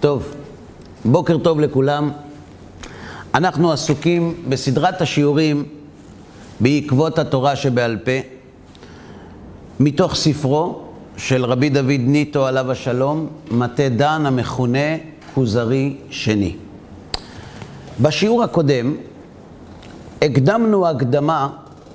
טוב, 0.00 0.34
בוקר 1.04 1.38
טוב 1.38 1.60
לכולם. 1.60 2.10
אנחנו 3.34 3.72
עסוקים 3.72 4.34
בסדרת 4.48 5.00
השיעורים 5.00 5.64
בעקבות 6.60 7.18
התורה 7.18 7.56
שבעל 7.56 7.96
פה, 8.04 8.12
מתוך 9.80 10.14
ספרו 10.14 10.80
של 11.16 11.44
רבי 11.44 11.68
דוד 11.68 12.00
ניטו 12.00 12.46
עליו 12.46 12.70
השלום, 12.70 13.26
מטה 13.50 13.88
דן 13.88 14.26
המכונה 14.26 14.96
כוזרי 15.34 15.96
שני. 16.10 16.56
בשיעור 18.00 18.42
הקודם 18.42 18.94
הקדמנו 20.22 20.88
הקדמה 20.88 21.48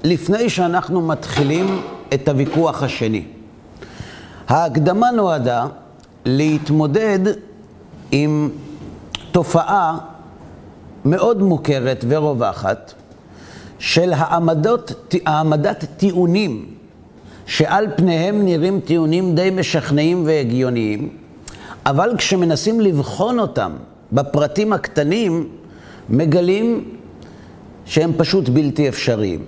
לפני 0.04 0.50
שאנחנו 0.50 1.02
מתחילים 1.02 1.82
את 2.14 2.28
הוויכוח 2.28 2.84
השני. 2.84 3.24
ההקדמה 4.48 5.12
נועדה 5.12 5.66
להתמודד 6.26 7.20
עם 8.16 8.50
תופעה 9.32 9.98
מאוד 11.06 11.42
מוכרת 11.42 12.06
ורווחת 12.08 12.94
של 13.80 14.14
העמדות, 14.14 15.14
העמדת 15.26 15.86
טיעונים 15.98 16.66
שעל 17.46 17.88
פניהם 17.96 18.46
נראים 18.46 18.80
טיעונים 18.80 19.36
די 19.36 19.50
משכנעים 19.50 20.24
והגיוניים, 20.26 21.10
אבל 21.86 22.14
כשמנסים 22.18 22.82
לבחון 22.82 23.40
אותם 23.40 23.72
בפרטים 24.12 24.74
הקטנים, 24.74 25.50
מגלים 26.10 26.90
שהם 27.86 28.12
פשוט 28.18 28.50
בלתי 28.50 28.90
אפשריים. 28.90 29.46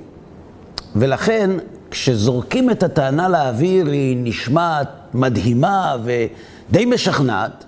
ולכן, 0.95 1.49
כשזורקים 1.91 2.69
את 2.69 2.83
הטענה 2.83 3.29
לאוויר, 3.29 3.85
היא 3.85 4.17
נשמעת 4.19 4.89
מדהימה 5.13 5.95
ודי 6.03 6.85
משכנעת, 6.85 7.65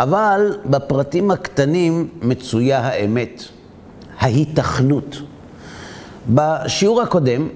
אבל 0.00 0.56
בפרטים 0.66 1.30
הקטנים 1.30 2.08
מצויה 2.22 2.78
האמת, 2.80 3.42
ההיתכנות. 4.18 5.22
בשיעור 6.28 7.02
הקודם 7.02 7.48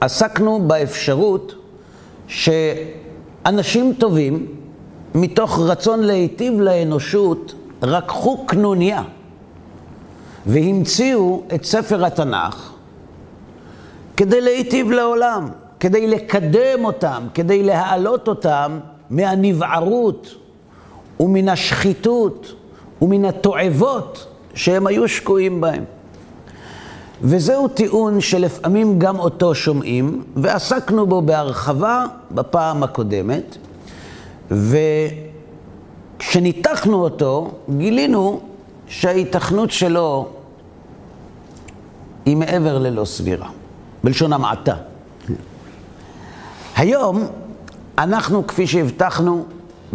עסקנו 0.00 0.68
באפשרות 0.68 1.54
שאנשים 2.26 3.94
טובים, 3.98 4.46
מתוך 5.14 5.58
רצון 5.58 6.00
להיטיב 6.00 6.60
לאנושות, 6.60 7.54
רקחו 7.82 8.46
קנוניה 8.46 9.02
והמציאו 10.46 11.42
את 11.54 11.64
ספר 11.64 12.04
התנ"ך 12.04 12.72
כדי 14.16 14.40
להיטיב 14.40 14.90
לעולם, 14.90 15.48
כדי 15.80 16.06
לקדם 16.06 16.84
אותם, 16.84 17.26
כדי 17.34 17.62
להעלות 17.62 18.28
אותם 18.28 18.78
מהנבערות 19.10 20.43
ומן 21.20 21.48
השחיתות 21.48 22.54
ומן 23.02 23.24
התועבות 23.24 24.26
שהם 24.54 24.86
היו 24.86 25.08
שקועים 25.08 25.60
בהם. 25.60 25.84
וזהו 27.22 27.68
טיעון 27.68 28.20
שלפעמים 28.20 28.98
גם 28.98 29.18
אותו 29.18 29.54
שומעים, 29.54 30.24
ועסקנו 30.36 31.06
בו 31.06 31.22
בהרחבה 31.22 32.04
בפעם 32.30 32.82
הקודמת, 32.82 33.56
וכשניתחנו 36.18 37.02
אותו, 37.02 37.50
גילינו 37.76 38.40
שההיתכנות 38.88 39.70
שלו 39.70 40.28
היא 42.26 42.36
מעבר 42.36 42.78
ללא 42.78 43.04
סבירה, 43.04 43.48
בלשון 44.04 44.32
המעטה. 44.32 44.74
היום 46.76 47.22
אנחנו, 47.98 48.46
כפי 48.46 48.66
שהבטחנו 48.66 49.44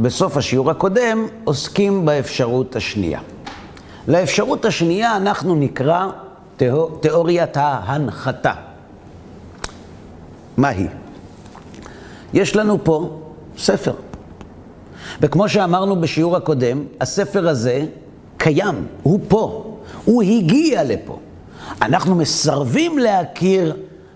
בסוף 0.02 0.38
השיעור 0.38 0.72
הקודם, 0.72 1.28
עוסקים 1.44 2.06
באפשרות 2.06 2.76
השנייה. 2.76 3.20
לאפשרות 4.08 4.66
השנייה 4.66 5.18
אנחנו 5.18 5.56
נקרא 5.56 6.08
תיאור, 6.58 6.98
תיאוריית 7.02 7.58
ההנחתה. 7.58 8.54
מהי? 10.58 10.88
יש 12.34 12.56
לנו 12.56 12.84
פה 12.84 13.20
ספר. 13.58 13.94
וכמו 15.22 15.50
שאמרנו 15.50 16.02
בשיעור 16.02 16.36
הקודם, 16.38 16.84
הספר 17.02 17.50
הזה 17.50 17.86
קיים, 18.38 18.88
הוא 19.04 19.20
פה, 19.28 19.78
הוא 20.06 20.24
הגיע 20.24 20.84
לפה. 20.84 21.20
אנחנו 21.82 22.16
מסרבים 22.16 23.00
להכיר 23.00 23.76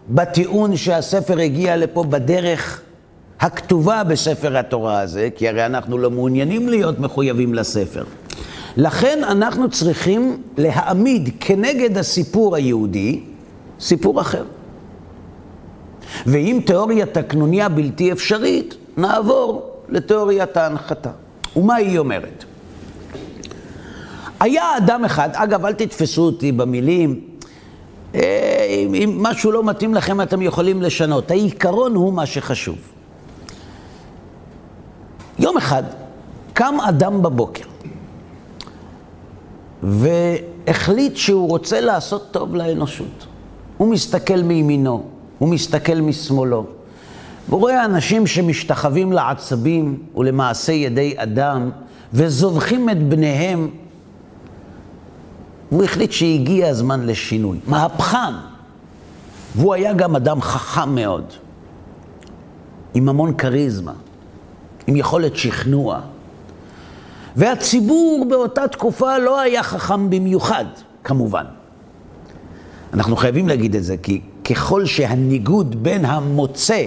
בטיעון 0.10 0.78
שהספר 0.78 1.40
הגיע 1.40 1.78
לפה 1.78 2.04
בדרך 2.04 2.82
הכתובה 3.40 4.04
בספר 4.04 4.58
התורה 4.58 5.00
הזה, 5.00 5.30
כי 5.36 5.50
הרי 5.50 5.66
אנחנו 5.66 5.98
לא 5.98 6.12
מעוניינים 6.12 6.70
להיות 6.70 7.00
מחויבים 7.00 7.54
לספר. 7.54 8.04
לכן 8.78 9.24
אנחנו 9.24 9.70
צריכים 9.70 10.42
להעמיד 10.58 11.30
כנגד 11.40 11.98
הסיפור 11.98 12.56
היהודי 12.56 13.20
סיפור 13.80 14.22
אחר. 14.22 14.44
ואם 16.26 16.60
תיאוריית 16.66 17.18
הקנוניה 17.18 17.70
בלתי 17.70 18.12
אפשרית, 18.12 18.76
נעבור 18.98 19.72
לתיאוריית 19.90 20.58
ההנחתה. 20.58 21.10
ומה 21.56 21.76
היא 21.76 22.00
אומרת? 22.00 22.44
היה 24.40 24.78
אדם 24.78 25.06
אחד, 25.06 25.30
אגב, 25.34 25.66
אל 25.66 25.74
תתפסו 25.74 26.22
אותי 26.22 26.52
במילים, 26.52 27.20
אה, 28.16 28.66
אם 28.94 29.18
משהו 29.22 29.52
לא 29.52 29.64
מתאים 29.64 29.94
לכם 29.94 30.22
אתם 30.22 30.42
יכולים 30.42 30.82
לשנות. 30.82 31.32
העיקרון 31.32 31.96
הוא 31.96 32.14
מה 32.14 32.26
שחשוב. 32.26 32.93
יום 35.40 35.58
אחד 35.58 35.84
קם 36.54 36.76
אדם 36.90 37.22
בבוקר 37.22 37.66
והחליט 39.84 41.16
שהוא 41.16 41.50
רוצה 41.50 41.82
לעשות 41.82 42.28
טוב 42.32 42.56
לאנושות. 42.56 43.28
הוא 43.78 43.88
מסתכל 43.88 44.42
מימינו, 44.42 45.04
הוא 45.40 45.50
מסתכל 45.50 46.02
משמאלו, 46.02 46.66
והוא 47.50 47.60
רואה 47.60 47.86
אנשים 47.86 48.28
שמשתחווים 48.28 49.12
לעצבים 49.12 49.98
ולמעשי 50.16 50.74
ידי 50.74 51.14
אדם 51.18 51.70
וזובחים 52.14 52.90
את 52.90 53.10
בניהם. 53.10 53.70
והוא 55.72 55.84
החליט 55.84 56.12
שהגיע 56.12 56.70
הזמן 56.70 57.06
לשינוי, 57.06 57.58
מהפכן. 57.68 58.34
והוא 59.56 59.74
היה 59.74 59.94
גם 59.94 60.16
אדם 60.16 60.42
חכם 60.42 60.96
מאוד, 60.96 61.26
עם 62.94 63.10
המון 63.10 63.34
כריזמה, 63.34 63.94
עם 64.88 64.96
יכולת 64.96 65.36
שכנוע. 65.36 66.00
והציבור 67.36 68.26
באותה 68.30 68.68
תקופה 68.68 69.18
לא 69.18 69.42
היה 69.42 69.64
חכם 69.64 70.10
במיוחד, 70.10 70.66
כמובן. 71.04 71.46
אנחנו 72.94 73.16
חייבים 73.16 73.48
להגיד 73.48 73.76
את 73.76 73.84
זה, 73.84 73.98
כי 73.98 74.22
ככל 74.50 74.86
שהניגוד 74.86 75.84
בין 75.84 76.06
המוצא 76.06 76.86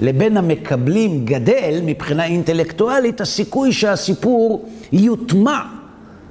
לבין 0.00 0.36
המקבלים 0.36 1.24
גדל 1.24 1.80
מבחינה 1.84 2.24
אינטלקטואלית, 2.24 3.20
הסיכוי 3.20 3.72
שהסיפור 3.72 4.68
יוטמע 4.92 5.60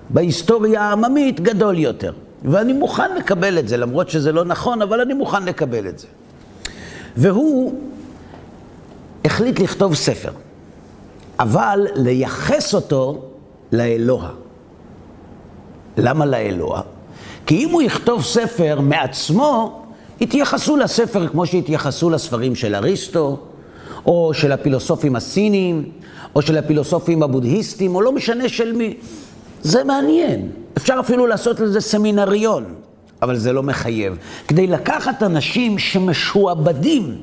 בהיסטוריה 0.09 0.81
העממית 0.81 1.41
גדול 1.41 1.79
יותר. 1.79 2.13
ואני 2.45 2.73
מוכן 2.73 3.15
לקבל 3.15 3.59
את 3.59 3.67
זה, 3.67 3.77
למרות 3.77 4.09
שזה 4.09 4.31
לא 4.31 4.45
נכון, 4.45 4.81
אבל 4.81 5.01
אני 5.01 5.13
מוכן 5.13 5.43
לקבל 5.43 5.87
את 5.87 5.99
זה. 5.99 6.07
והוא 7.17 7.73
החליט 9.25 9.59
לכתוב 9.59 9.95
ספר, 9.95 10.31
אבל 11.39 11.87
לייחס 11.95 12.73
אותו 12.73 13.21
לאלוה. 13.71 14.29
למה 15.97 16.25
לאלוה? 16.25 16.81
כי 17.45 17.55
אם 17.65 17.69
הוא 17.69 17.81
יכתוב 17.81 18.23
ספר 18.23 18.79
מעצמו, 18.81 19.81
יתייחסו 20.21 20.77
לספר 20.77 21.27
כמו 21.27 21.45
שהתייחסו 21.45 22.09
לספרים 22.09 22.55
של 22.55 22.75
אריסטו, 22.75 23.37
או 24.05 24.31
של 24.33 24.51
הפילוסופים 24.51 25.15
הסינים, 25.15 25.91
או 26.35 26.41
של 26.41 26.57
הפילוסופים 26.57 27.23
הבודהיסטים, 27.23 27.95
או 27.95 28.01
לא 28.01 28.11
משנה 28.11 28.49
של 28.49 28.73
מי. 28.73 28.93
זה 29.61 29.83
מעניין. 29.83 30.51
אפשר 30.77 30.95
אפילו 30.99 31.27
לעשות 31.27 31.59
לזה 31.59 31.81
סמינריון, 31.81 32.63
אבל 33.21 33.37
זה 33.37 33.53
לא 33.53 33.63
מחייב. 33.63 34.17
כדי 34.47 34.67
לקחת 34.67 35.23
אנשים 35.23 35.79
שמשועבדים 35.79 37.17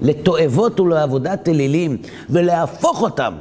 לתועבות 0.00 0.80
ולעבודת 0.80 1.48
אלילים, 1.48 1.96
ולהפוך 2.30 3.02
אותם 3.02 3.32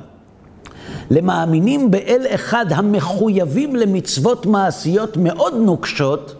למאמינים 1.11 1.91
באל 1.91 2.25
אחד 2.29 2.65
המחויבים 2.69 3.75
למצוות 3.75 4.45
מעשיות 4.45 5.17
מאוד 5.17 5.53
נוקשות, 5.53 6.35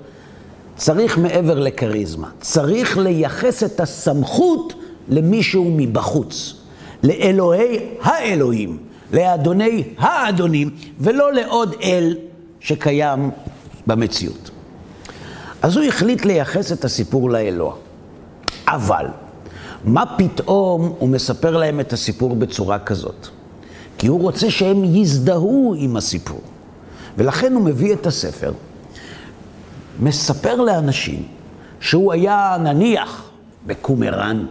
צריך 0.76 1.18
מעבר 1.18 1.60
לכריזמה. 1.60 2.30
צריך 2.40 2.98
לייחס 2.98 3.64
את 3.64 3.80
הסמכות 3.80 4.74
למישהו 5.10 5.72
מבחוץ, 5.78 6.54
לאלוהי 7.04 7.80
האלוהים, 8.02 8.78
לאדוני 9.14 9.84
האדונים, 9.98 10.70
ולא 11.00 11.34
לעוד 11.34 11.76
אל 11.84 12.16
שקיים 12.60 13.32
במציאות. 13.88 14.50
אז 15.62 15.78
הוא 15.78 15.86
החליט 15.86 16.26
לייחס 16.26 16.72
את 16.72 16.86
הסיפור 16.86 17.30
לאלוה. 17.30 17.74
אבל, 18.68 19.06
מה 19.84 20.04
פתאום 20.18 20.94
הוא 21.00 21.10
מספר 21.10 21.58
להם 21.58 21.80
את 21.80 21.94
הסיפור 21.94 22.36
בצורה 22.36 22.80
כזאת? 22.80 23.28
כי 24.02 24.08
הוא 24.08 24.22
רוצה 24.22 24.52
שהם 24.52 24.84
יזדהו 24.84 25.76
עם 25.78 25.98
הסיפור. 25.98 26.42
ולכן 27.18 27.54
הוא 27.54 27.62
מביא 27.62 27.94
את 27.94 28.06
הספר, 28.06 28.52
מספר 30.00 30.56
לאנשים 30.56 31.24
שהוא 31.80 32.14
היה 32.14 32.58
נניח 32.64 33.30
בקומראן, 33.66 34.46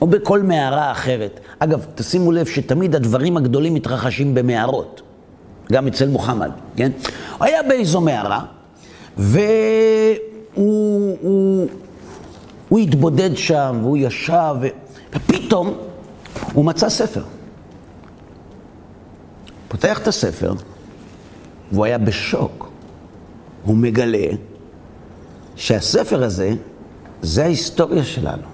או 0.00 0.06
בכל 0.06 0.42
מערה 0.42 0.92
אחרת. 0.92 1.40
אגב, 1.58 1.86
תשימו 1.94 2.32
לב 2.32 2.46
שתמיד 2.46 2.94
הדברים 2.94 3.36
הגדולים 3.36 3.74
מתרחשים 3.74 4.34
במערות, 4.34 5.02
גם 5.72 5.86
אצל 5.86 6.08
מוחמד, 6.08 6.50
כן? 6.76 6.90
הוא 7.38 7.44
היה 7.44 7.62
באיזו 7.62 8.00
מערה, 8.00 8.44
והוא 9.16 9.46
הוא, 10.54 11.68
הוא 12.68 12.78
התבודד 12.78 13.36
שם, 13.36 13.78
והוא 13.82 13.96
ישב, 13.96 14.54
ו... 14.60 14.66
ופתאום 15.14 15.74
הוא 16.52 16.64
מצא 16.64 16.88
ספר. 16.88 17.22
פותח 19.70 19.98
את 19.98 20.08
הספר, 20.08 20.52
והוא 21.72 21.84
היה 21.84 21.98
בשוק. 21.98 22.70
הוא 23.62 23.76
מגלה 23.76 24.28
שהספר 25.56 26.24
הזה, 26.24 26.52
זה 27.22 27.44
ההיסטוריה 27.44 28.04
שלנו. 28.04 28.48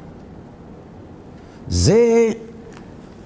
זה, 1.69 2.29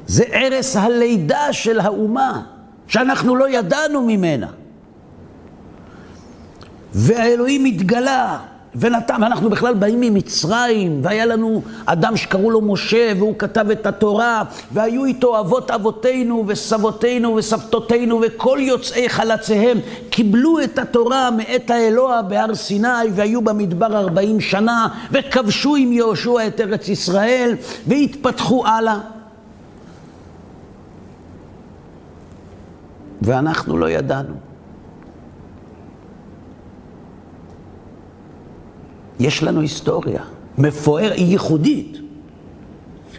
זה 0.06 0.24
ערש 0.30 0.76
הלידה 0.76 1.52
של 1.52 1.80
האומה, 1.80 2.42
שאנחנו 2.86 3.36
לא 3.36 3.48
ידענו 3.48 4.06
ממנה. 4.06 4.50
והאלוהים 6.92 7.64
התגלה, 7.64 8.38
ונתן, 8.74 9.22
ואנחנו 9.22 9.50
בכלל 9.50 9.74
באים 9.74 10.00
ממצרים, 10.00 11.00
והיה 11.04 11.26
לנו 11.26 11.62
אדם 11.86 12.16
שקראו 12.16 12.50
לו 12.50 12.60
משה, 12.60 13.12
והוא 13.16 13.34
כתב 13.38 13.70
את 13.70 13.86
התורה, 13.86 14.42
והיו 14.72 15.04
איתו 15.04 15.40
אבות 15.40 15.70
אבותינו, 15.70 16.44
וסבותינו, 16.46 17.34
וסבתותינו, 17.36 18.20
וכל 18.26 18.58
יוצאי 18.60 19.08
חלציהם 19.08 19.78
קיבלו 20.10 20.60
את 20.60 20.78
התורה 20.78 21.30
מאת 21.30 21.70
האלוה 21.70 22.22
בהר 22.22 22.54
סיני, 22.54 22.88
והיו 23.14 23.42
במדבר 23.42 23.98
ארבעים 23.98 24.40
שנה, 24.40 24.88
וכבשו 25.12 25.76
עם 25.76 25.92
יהושע 25.92 26.46
את 26.46 26.60
ארץ 26.60 26.88
ישראל, 26.88 27.54
והתפתחו 27.86 28.66
הלאה. 28.66 28.98
ואנחנו 33.22 33.78
לא 33.78 33.90
ידענו. 33.90 34.49
יש 39.20 39.42
לנו 39.42 39.60
היסטוריה 39.60 40.22
מפואר, 40.58 41.12
היא 41.12 41.26
ייחודית. 41.26 41.98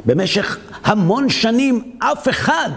במשך 0.06 0.58
המון 0.84 1.30
שנים 1.30 1.92
אף 2.00 2.30
אחד 2.30 2.70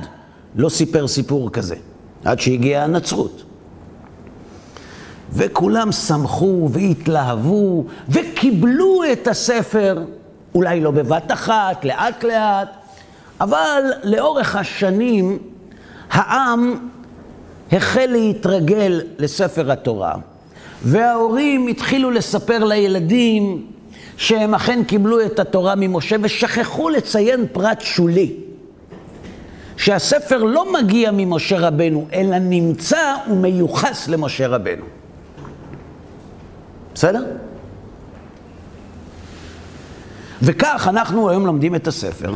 לא 0.56 0.68
סיפר 0.68 1.08
סיפור 1.08 1.50
כזה, 1.50 1.76
עד 2.24 2.40
שהגיעה 2.40 2.84
הנצרות. 2.84 3.42
וכולם 5.32 5.92
שמחו 5.92 6.68
והתלהבו 6.72 7.84
וקיבלו 8.08 9.00
את 9.12 9.28
הספר, 9.28 10.04
אולי 10.54 10.80
לא 10.80 10.90
בבת 10.90 11.32
אחת, 11.32 11.84
לאט 11.84 12.24
לאט, 12.24 12.68
אבל 13.40 13.82
לאורך 14.04 14.56
השנים 14.56 15.38
העם 16.10 16.88
החל 17.72 18.06
להתרגל 18.12 19.00
לספר 19.18 19.72
התורה. 19.72 20.14
וההורים 20.84 21.66
התחילו 21.66 22.10
לספר 22.10 22.64
לילדים 22.64 23.66
שהם 24.16 24.54
אכן 24.54 24.84
קיבלו 24.84 25.20
את 25.20 25.38
התורה 25.38 25.74
ממשה 25.76 26.16
ושכחו 26.22 26.88
לציין 26.88 27.46
פרט 27.52 27.80
שולי. 27.80 28.32
שהספר 29.76 30.42
לא 30.44 30.72
מגיע 30.72 31.10
ממשה 31.12 31.58
רבנו, 31.58 32.06
אלא 32.12 32.38
נמצא 32.38 33.14
ומיוחס 33.30 34.08
למשה 34.08 34.46
רבנו. 34.46 34.84
בסדר? 36.94 37.24
וכך 40.42 40.86
אנחנו 40.90 41.30
היום 41.30 41.46
לומדים 41.46 41.74
את 41.74 41.86
הספר, 41.86 42.34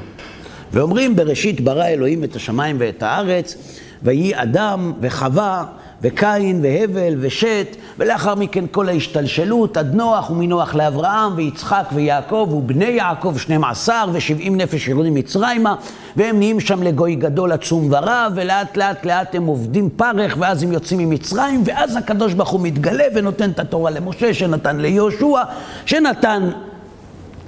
ואומרים 0.73 1.17
בראשית 1.17 1.61
ברא 1.61 1.85
אלוהים 1.85 2.25
את 2.25 2.37
השמיים 2.37 2.77
ואת 2.81 3.03
הארץ, 3.03 3.57
ויהי 4.03 4.43
אדם 4.43 4.93
וחווה 5.01 5.65
וקין 6.03 6.61
והבל 6.63 7.15
ושת, 7.21 7.77
ולאחר 7.99 8.35
מכן 8.35 8.65
כל 8.71 8.89
ההשתלשלות, 8.89 9.77
עד 9.77 9.95
נוח 9.95 10.31
ומנוח 10.31 10.75
לאברהם 10.75 11.33
ויצחק 11.37 11.85
ויעקב 11.93 12.49
ובני 12.53 12.85
יעקב 12.85 13.35
שנים 13.39 13.65
עשר 13.65 14.05
ושבעים 14.13 14.57
נפש 14.57 14.89
יורדים 14.89 15.15
מצרימה, 15.15 15.75
והם 16.17 16.39
נהיים 16.39 16.61
שם 16.61 16.83
לגוי 16.83 17.15
גדול 17.15 17.53
עצום 17.53 17.89
ורב, 17.91 18.33
ולאט 18.35 18.77
לאט 18.77 19.07
לאט 19.07 19.35
הם 19.35 19.47
עובדים 19.47 19.91
פרך, 19.97 20.37
ואז 20.39 20.63
הם 20.63 20.73
יוצאים 20.73 20.99
ממצרים, 20.99 21.63
ואז 21.65 21.97
הקדוש 21.97 22.35
ברוך 22.35 22.49
הוא 22.49 22.61
מתגלה 22.61 23.05
ונותן 23.15 23.51
את 23.51 23.59
התורה 23.59 23.91
למשה, 23.91 24.35
שנתן 24.35 24.81
ליהושע, 24.81 25.43
שנתן 25.87 26.51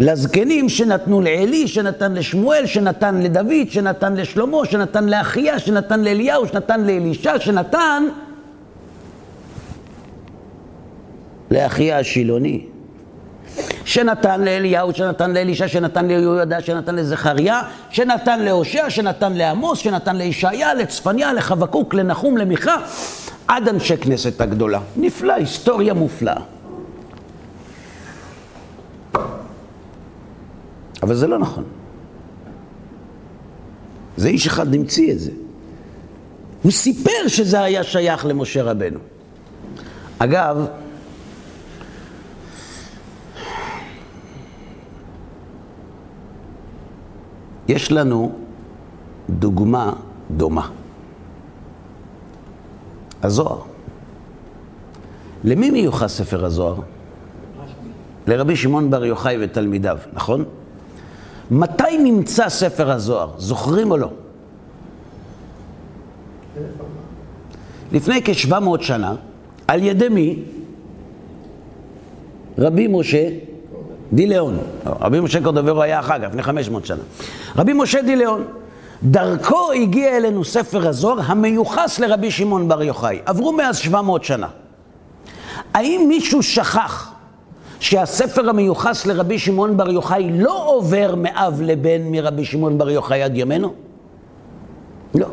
לזקנים 0.00 0.68
שנתנו 0.68 1.20
לעלי, 1.20 1.68
שנתן 1.68 2.14
לשמואל, 2.14 2.66
שנתן 2.66 3.22
לדוד, 3.22 3.70
שנתן 3.70 4.14
לשלמה, 4.14 4.58
שנתן 4.64 5.08
לאחיה, 5.08 5.58
שנתן 5.58 6.00
לאליהו, 6.00 6.46
שנתן 6.46 6.80
לאלישע, 6.80 7.40
שנתן 7.40 8.04
לאחיה 11.50 11.98
השילוני, 11.98 12.66
שנתן 13.84 14.40
לאליהו, 14.40 14.94
שנתן 14.94 15.30
לאלישע, 15.30 15.68
שנתן 15.68 16.06
ליהודה, 16.06 16.60
שנתן 16.60 16.94
לזכריה, 16.94 17.62
שנתן 17.90 18.40
להושע, 18.40 18.90
שנתן 18.90 19.32
לעמוס, 19.32 19.78
שנתן 19.78 20.16
לישעיה, 20.16 20.74
לצפניה, 20.74 21.32
לחבקוק, 21.32 21.94
לנחום, 21.94 22.36
למיכה, 22.36 22.76
עד 23.48 23.68
אנשי 23.68 23.96
כנסת 23.96 24.40
הגדולה. 24.40 24.80
נפלא, 24.96 25.32
היסטוריה 25.32 25.94
מופלאה. 25.94 26.40
אבל 31.02 31.14
זה 31.14 31.26
לא 31.26 31.38
נכון. 31.38 31.64
זה 34.16 34.28
איש 34.28 34.46
אחד 34.46 34.74
המציא 34.74 35.12
את 35.12 35.20
זה. 35.20 35.30
הוא 36.62 36.72
סיפר 36.72 37.28
שזה 37.28 37.62
היה 37.62 37.84
שייך 37.84 38.26
למשה 38.26 38.62
רבנו. 38.62 38.98
אגב, 40.18 40.66
יש 47.70 47.92
לנו 47.92 48.32
דוגמה 49.30 49.92
דומה. 50.30 50.68
הזוהר. 53.22 53.58
למי 55.44 55.70
מיוחס 55.70 56.16
ספר 56.16 56.44
הזוהר? 56.44 56.74
לרבי 58.26 58.56
שמעון 58.56 58.90
בר 58.90 59.04
יוחאי 59.04 59.36
ותלמידיו, 59.40 59.98
נכון? 60.12 60.44
מתי 61.50 61.98
נמצא 62.04 62.48
ספר 62.48 62.90
הזוהר? 62.90 63.30
זוכרים 63.38 63.90
או 63.90 63.96
לא? 63.96 64.10
לפני 67.92 68.20
כ-700 68.24 68.82
שנה, 68.82 69.14
על 69.68 69.82
ידי 69.82 70.08
מי? 70.08 70.42
רבי 72.58 72.86
משה 72.86 73.28
דיליאון. 74.12 74.58
רבי 74.86 75.20
משה 75.20 75.42
קורדוברו 75.42 75.82
היה 75.82 76.00
אחר 76.00 76.18
כך, 76.18 76.24
לפני 76.24 76.42
500 76.42 76.86
שנה. 76.86 77.02
רבי 77.56 77.72
משה 77.72 78.02
דיליאון. 78.02 78.44
דרכו 79.02 79.72
הגיע 79.72 80.16
אלינו 80.16 80.44
ספר 80.44 80.88
הזוהר 80.88 81.18
המיוחס 81.26 81.98
לרבי 81.98 82.30
שמעון 82.30 82.68
בר 82.68 82.82
יוחאי. 82.82 83.18
עברו 83.26 83.52
מאז 83.52 83.78
700 83.78 84.24
שנה. 84.24 84.46
האם 85.74 86.04
מישהו 86.08 86.42
שכח 86.42 87.12
שהספר 87.80 88.48
המיוחס 88.48 89.06
לרבי 89.06 89.38
שמעון 89.38 89.76
בר 89.76 89.90
יוחאי 89.90 90.30
לא 90.32 90.66
עובר 90.66 91.14
מאב 91.16 91.60
לבן 91.62 92.02
מרבי 92.02 92.44
שמעון 92.44 92.78
בר 92.78 92.90
יוחאי 92.90 93.22
עד 93.22 93.36
ימינו? 93.36 93.72
לא. 95.14 95.26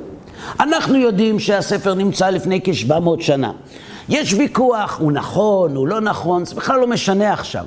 אנחנו 0.60 0.98
יודעים 0.98 1.40
שהספר 1.40 1.94
נמצא 1.94 2.30
לפני 2.30 2.62
כ-700 2.64 3.10
שנה. 3.20 3.52
יש 4.10 4.34
ויכוח, 4.34 5.00
הוא 5.00 5.12
נכון, 5.12 5.76
הוא 5.76 5.88
לא 5.88 6.02
נכון, 6.02 6.46
זה 6.46 6.56
בכלל 6.56 6.80
לא 6.80 6.88
משנה 6.88 7.34
עכשיו. 7.34 7.66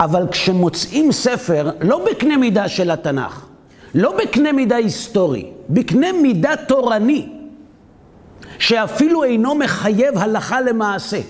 אבל 0.00 0.28
כשמוצאים 0.30 1.12
ספר, 1.12 1.70
לא 1.80 2.06
בקנה 2.10 2.36
מידה 2.36 2.68
של 2.68 2.90
התנ"ך, 2.90 3.46
לא 3.94 4.16
בקנה 4.16 4.52
מידה 4.52 4.76
היסטורי, 4.76 5.50
בקנה 5.68 6.12
מידה 6.22 6.56
תורני, 6.68 7.28
שאפילו 8.58 9.24
אינו 9.24 9.54
מחייב 9.54 10.18
הלכה 10.18 10.60
למעשה, 10.60 11.20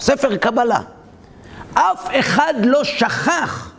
ספר 0.00 0.36
קבלה. 0.36 0.80
אף 1.74 2.08
אחד 2.12 2.54
לא 2.64 2.84
שכח 2.84 3.72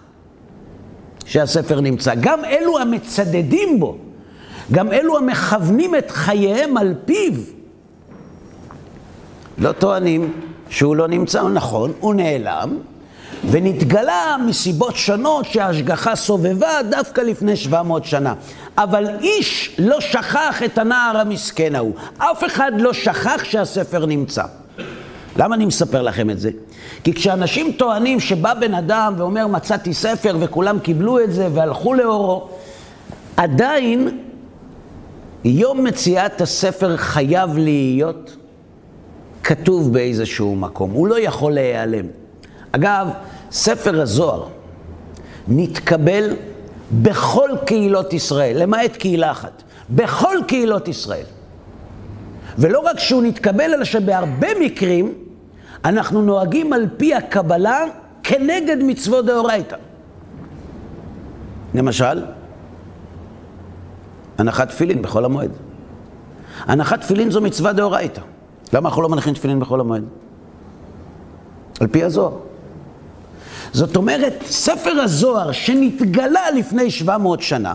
שהספר 1.26 1.82
נמצא. 1.82 2.14
גם 2.20 2.46
אלו 2.46 2.80
המצדדים 2.80 3.80
בו, 3.80 3.98
גם 4.72 4.92
אלו 4.92 5.18
המכוונים 5.18 5.96
את 5.96 6.12
חייהם 6.12 6.78
על 6.78 6.94
פיו, 7.06 7.34
לא 9.58 9.72
טוענים 9.72 10.34
שהוא 10.70 10.96
לא 10.96 11.08
נמצא, 11.08 11.44
נכון, 11.44 11.92
הוא 12.00 12.14
נעלם, 12.14 12.78
ונתגלה 13.54 14.36
מסיבות 14.46 14.96
שונות 14.96 15.46
שההשגחה 15.46 16.16
סובבה 16.16 16.70
דווקא 16.90 17.22
לפני 17.22 17.56
700 17.56 18.06
שנה. 18.06 18.34
אבל 18.78 19.08
איש 19.22 19.76
לא 19.80 20.02
שכח 20.02 20.64
את 20.66 20.78
הנער 20.78 21.18
המסכן 21.18 21.76
ההוא. 21.76 21.94
אף 22.18 22.44
אחד 22.44 22.72
לא 22.78 22.94
שכח 22.94 23.44
שהספר 23.44 24.06
נמצא. 24.06 24.44
למה 25.38 25.56
אני 25.56 25.66
מספר 25.66 26.02
לכם 26.02 26.30
את 26.30 26.40
זה? 26.40 26.50
כי 27.04 27.14
כשאנשים 27.14 27.72
טוענים 27.72 28.20
שבא 28.20 28.54
בן 28.54 28.74
אדם 28.74 29.14
ואומר 29.18 29.48
מצאתי 29.48 29.94
ספר 29.94 30.38
וכולם 30.40 30.80
קיבלו 30.80 31.20
את 31.20 31.34
זה 31.34 31.48
והלכו 31.54 31.94
לאורו, 31.94 32.50
עדיין 33.38 34.20
יום 35.44 35.84
מציאת 35.84 36.42
הספר 36.42 36.98
חייב 36.98 37.58
להיות 37.58 38.36
כתוב 39.44 39.94
באיזשהו 39.94 40.56
מקום, 40.56 40.92
הוא 40.92 41.08
לא 41.08 41.20
יכול 41.20 41.54
להיעלם. 41.54 42.06
אגב, 42.72 43.08
ספר 43.54 44.02
הזוהר 44.02 44.48
נתקבל 45.48 46.30
בכל 47.02 47.50
קהילות 47.66 48.14
ישראל, 48.14 48.62
למעט 48.62 48.98
קהילה 48.98 49.32
אחת, 49.32 49.64
בכל 49.90 50.38
קהילות 50.48 50.88
ישראל. 50.88 51.26
ולא 52.58 52.80
רק 52.80 53.00
שהוא 53.00 53.24
נתקבל, 53.24 53.74
אלא 53.74 53.84
שבהרבה 53.84 54.48
מקרים 54.60 55.14
אנחנו 55.86 56.22
נוהגים 56.22 56.74
על 56.74 56.88
פי 56.98 57.16
הקבלה 57.16 57.80
כנגד 58.24 58.78
מצוות 58.80 59.26
דאורייתא. 59.26 59.76
למשל, 61.74 62.24
הנחת 64.38 64.70
תפילין 64.70 65.02
בחול 65.02 65.26
המועד. 65.26 65.52
הנחת 66.60 67.02
תפילין 67.02 67.32
זו 67.32 67.42
מצווה 67.42 67.74
דאורייתא. 67.74 68.22
למה 68.74 68.90
אנחנו 68.90 69.02
לא 69.02 69.10
מניחים 69.10 69.34
תפילין 69.34 69.60
בחול 69.60 69.80
המועד? 69.80 70.04
על 71.80 71.88
פי 71.88 72.04
הזוהר. 72.04 72.53
זאת 73.74 73.96
אומרת, 73.96 74.34
ספר 74.46 74.92
הזוהר 74.92 75.52
שנתגלה 75.52 76.52
לפני 76.52 76.92
700 76.92 77.42
שנה, 77.42 77.74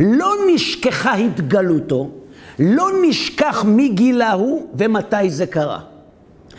לא 0.00 0.32
נשכחה 0.54 1.14
התגלותו, 1.14 2.10
לא 2.58 2.88
נשכח 3.02 3.64
מי 3.64 3.88
גילה 3.88 4.32
הוא 4.32 4.66
ומתי 4.74 5.30
זה 5.30 5.46
קרה. 5.46 5.80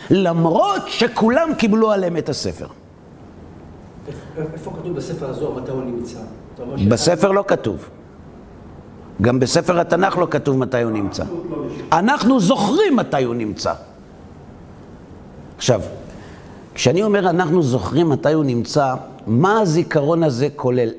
למרות 0.09 0.81
שכולם 0.87 1.53
קיבלו 1.57 1.91
עליהם 1.91 2.17
את 2.17 2.29
הספר. 2.29 2.67
איפה 4.53 4.71
כתוב 4.71 4.95
בספר 4.95 5.29
הזוהר 5.29 5.59
מתי 5.59 5.71
הוא 5.71 5.83
נמצא? 5.83 6.19
בספר 6.89 7.31
לא 7.31 7.43
כתוב. 7.47 7.89
גם 9.21 9.39
בספר 9.39 9.79
התנ"ך 9.79 10.17
לא 10.17 10.27
כתוב 10.31 10.57
מתי 10.57 10.81
הוא 10.81 10.91
נמצא. 10.91 11.23
אנחנו 11.91 12.39
זוכרים 12.39 12.95
מתי 12.95 13.23
הוא 13.23 13.35
נמצא. 13.35 13.73
עכשיו, 15.57 15.81
כשאני 16.77 17.03
אומר 17.03 17.29
אנחנו 17.29 17.63
זוכרים 17.63 18.09
מתי 18.09 18.33
הוא 18.33 18.43
נמצא, 18.43 18.93
מה 19.27 19.59
הזיכרון 19.59 20.23
הזה 20.23 20.47
כולל? 20.55 20.89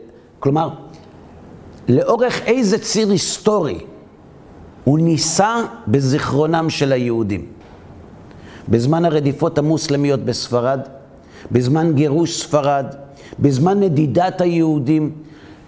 כלומר, 0.40 0.68
לאורך 1.88 2.40
איזה 2.46 2.78
ציר 2.78 3.10
היסטורי 3.10 3.78
הוא 4.84 4.98
נישא 4.98 5.62
בזיכרונם 5.88 6.70
של 6.70 6.92
היהודים? 6.92 7.46
בזמן 8.68 9.04
הרדיפות 9.04 9.58
המוסלמיות 9.58 10.20
בספרד, 10.20 10.80
בזמן 11.52 11.92
גירוש 11.94 12.42
ספרד, 12.42 12.86
בזמן 13.38 13.80
נדידת 13.80 14.40
היהודים, 14.40 15.12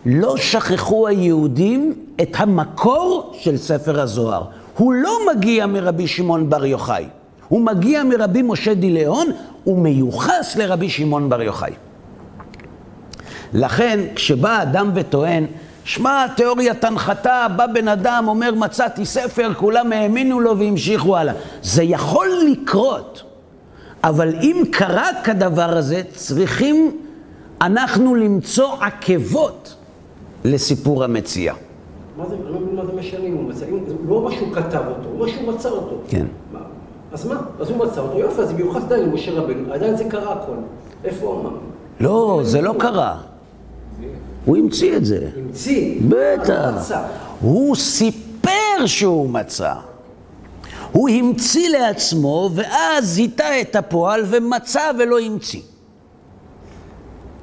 לא 0.06 0.36
שכחו 0.36 1.08
היהודים 1.08 1.94
את 2.22 2.30
המקור 2.36 3.32
של 3.38 3.56
ספר 3.56 4.00
הזוהר. 4.00 4.44
הוא 4.76 4.92
לא 4.92 5.18
מגיע 5.34 5.66
מרבי 5.66 6.06
שמעון 6.06 6.50
בר 6.50 6.64
יוחאי, 6.64 7.06
הוא 7.50 7.60
מגיע 7.60 8.04
מרבי 8.04 8.42
משה 8.42 8.74
דיליאון, 8.74 9.26
הוא 9.64 9.78
מיוחס 9.78 10.56
לרבי 10.56 10.88
שמעון 10.88 11.28
בר 11.28 11.42
יוחאי. 11.42 11.72
לכן, 13.52 14.00
כשבא 14.14 14.62
אדם 14.62 14.90
וטוען, 14.94 15.46
שמע, 15.84 16.26
תיאוריית 16.36 16.84
הנחתה, 16.84 17.46
בא 17.56 17.66
בן 17.66 17.88
אדם, 17.88 18.24
אומר, 18.28 18.54
מצאתי 18.54 19.06
ספר, 19.06 19.54
כולם 19.54 19.92
האמינו 19.92 20.40
לו 20.40 20.58
והמשיכו 20.58 21.16
הלאה. 21.16 21.34
זה 21.62 21.82
יכול 21.82 22.28
לקרות, 22.52 23.22
אבל 24.04 24.34
אם 24.42 24.62
קרה 24.72 25.08
כדבר 25.24 25.76
הזה, 25.76 26.02
צריכים 26.14 26.96
אנחנו 27.60 28.14
למצוא 28.14 28.72
עקבות 28.80 29.74
לסיפור 30.44 31.04
המציאה. 31.04 31.54
מה 32.16 32.28
זה, 32.28 32.34
לא 32.48 32.60
מבין 32.60 32.76
מה 32.76 32.86
זה 32.86 32.92
משנה 32.92 33.24
אם 33.24 33.32
הוא 33.32 33.50
מצא, 33.50 33.64
אם 33.70 33.78
לא 34.08 34.14
אומר 34.14 34.30
שהוא 34.30 34.54
כתב 34.54 34.82
אותו, 34.88 35.08
אומר 35.14 35.26
שהוא 35.28 35.52
מצא 35.52 35.68
אותו. 35.68 36.02
כן. 36.08 36.26
מה? 36.52 36.60
אז 37.12 37.26
מה? 37.26 37.40
אז 37.60 37.70
הוא 37.70 37.86
מצא 37.86 38.00
אותו, 38.00 38.18
יופי, 38.18 38.40
אז 38.42 38.52
מיוחס 38.52 38.82
עדיין 38.82 39.08
למשה 39.08 39.32
רבנו, 39.40 39.72
עדיין 39.72 39.96
זה 39.96 40.04
קרה 40.04 40.32
הכל. 40.32 40.52
איפה 41.04 41.26
הוא 41.26 41.40
אמר? 41.40 41.50
לא, 42.00 42.40
זה 42.44 42.60
לא 42.60 42.74
קרה. 42.78 43.18
הוא 44.44 44.56
המציא 44.56 44.96
את 44.96 45.04
זה. 45.04 45.28
המציא? 45.36 46.00
בטח. 46.08 46.92
הוא 47.40 47.76
סיפר 47.76 48.86
שהוא 48.86 49.30
מצא. 49.30 49.74
הוא 50.92 51.08
המציא 51.08 51.68
לעצמו, 51.68 52.50
ואז 52.54 53.04
זיהה 53.06 53.60
את 53.60 53.76
הפועל 53.76 54.24
ומצא 54.30 54.90
ולא 54.98 55.20
המציא. 55.20 55.60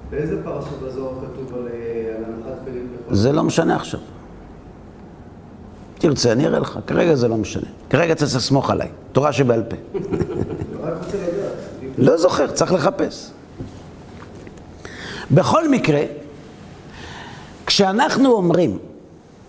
באיזה 0.09 0.43
פרשה 0.43 0.67
בזוהר 0.85 1.13
כתוב 1.19 1.57
על 1.59 1.67
אה, 1.67 2.15
הנחת 2.17 2.61
תפילין. 2.61 2.87
זה 3.11 3.31
לא 3.31 3.43
משנה 3.43 3.75
עכשיו. 3.75 3.99
תרצה, 5.97 6.31
אני 6.31 6.47
אראה 6.47 6.59
לך. 6.59 6.79
כרגע 6.87 7.15
זה 7.15 7.27
לא 7.27 7.37
משנה. 7.37 7.69
כרגע 7.89 8.13
אתה 8.13 8.25
צריך 8.25 8.37
לסמוך 8.37 8.69
עליי. 8.69 8.87
תורה 9.11 9.33
שבעל 9.33 9.63
פה. 9.63 9.75
לא 11.97 12.17
זוכר, 12.17 12.47
צריך 12.47 12.73
לחפש. 12.73 13.29
בכל 15.31 15.69
מקרה, 15.69 16.01
כשאנחנו 17.65 18.31
אומרים 18.31 18.77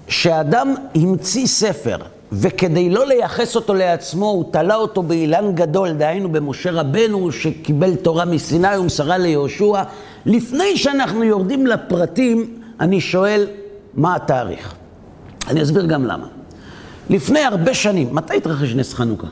שאדם 0.08 0.74
המציא 0.94 1.46
ספר, 1.46 1.96
וכדי 2.32 2.90
לא 2.90 3.06
לייחס 3.06 3.56
אותו 3.56 3.74
לעצמו, 3.74 4.26
הוא 4.26 4.44
תלה 4.52 4.74
אותו 4.74 5.02
באילן 5.02 5.54
גדול, 5.54 5.92
דהיינו 5.92 6.32
במשה 6.32 6.70
רבנו, 6.70 7.32
שקיבל 7.32 7.94
תורה 7.94 8.24
מסיני 8.24 8.76
ומסרה 8.78 9.18
ליהושע, 9.18 9.82
לפני 10.26 10.76
שאנחנו 10.76 11.24
יורדים 11.24 11.66
לפרטים, 11.66 12.60
אני 12.80 13.00
שואל, 13.00 13.46
מה 13.94 14.16
התאריך? 14.16 14.74
אני 15.48 15.62
אסביר 15.62 15.86
גם 15.86 16.04
למה. 16.04 16.37
לפני 17.10 17.40
הרבה 17.40 17.74
שנים, 17.74 18.14
מתי 18.14 18.36
התרחש 18.36 18.74
נס 18.74 18.94
חנוכה? 18.94 19.26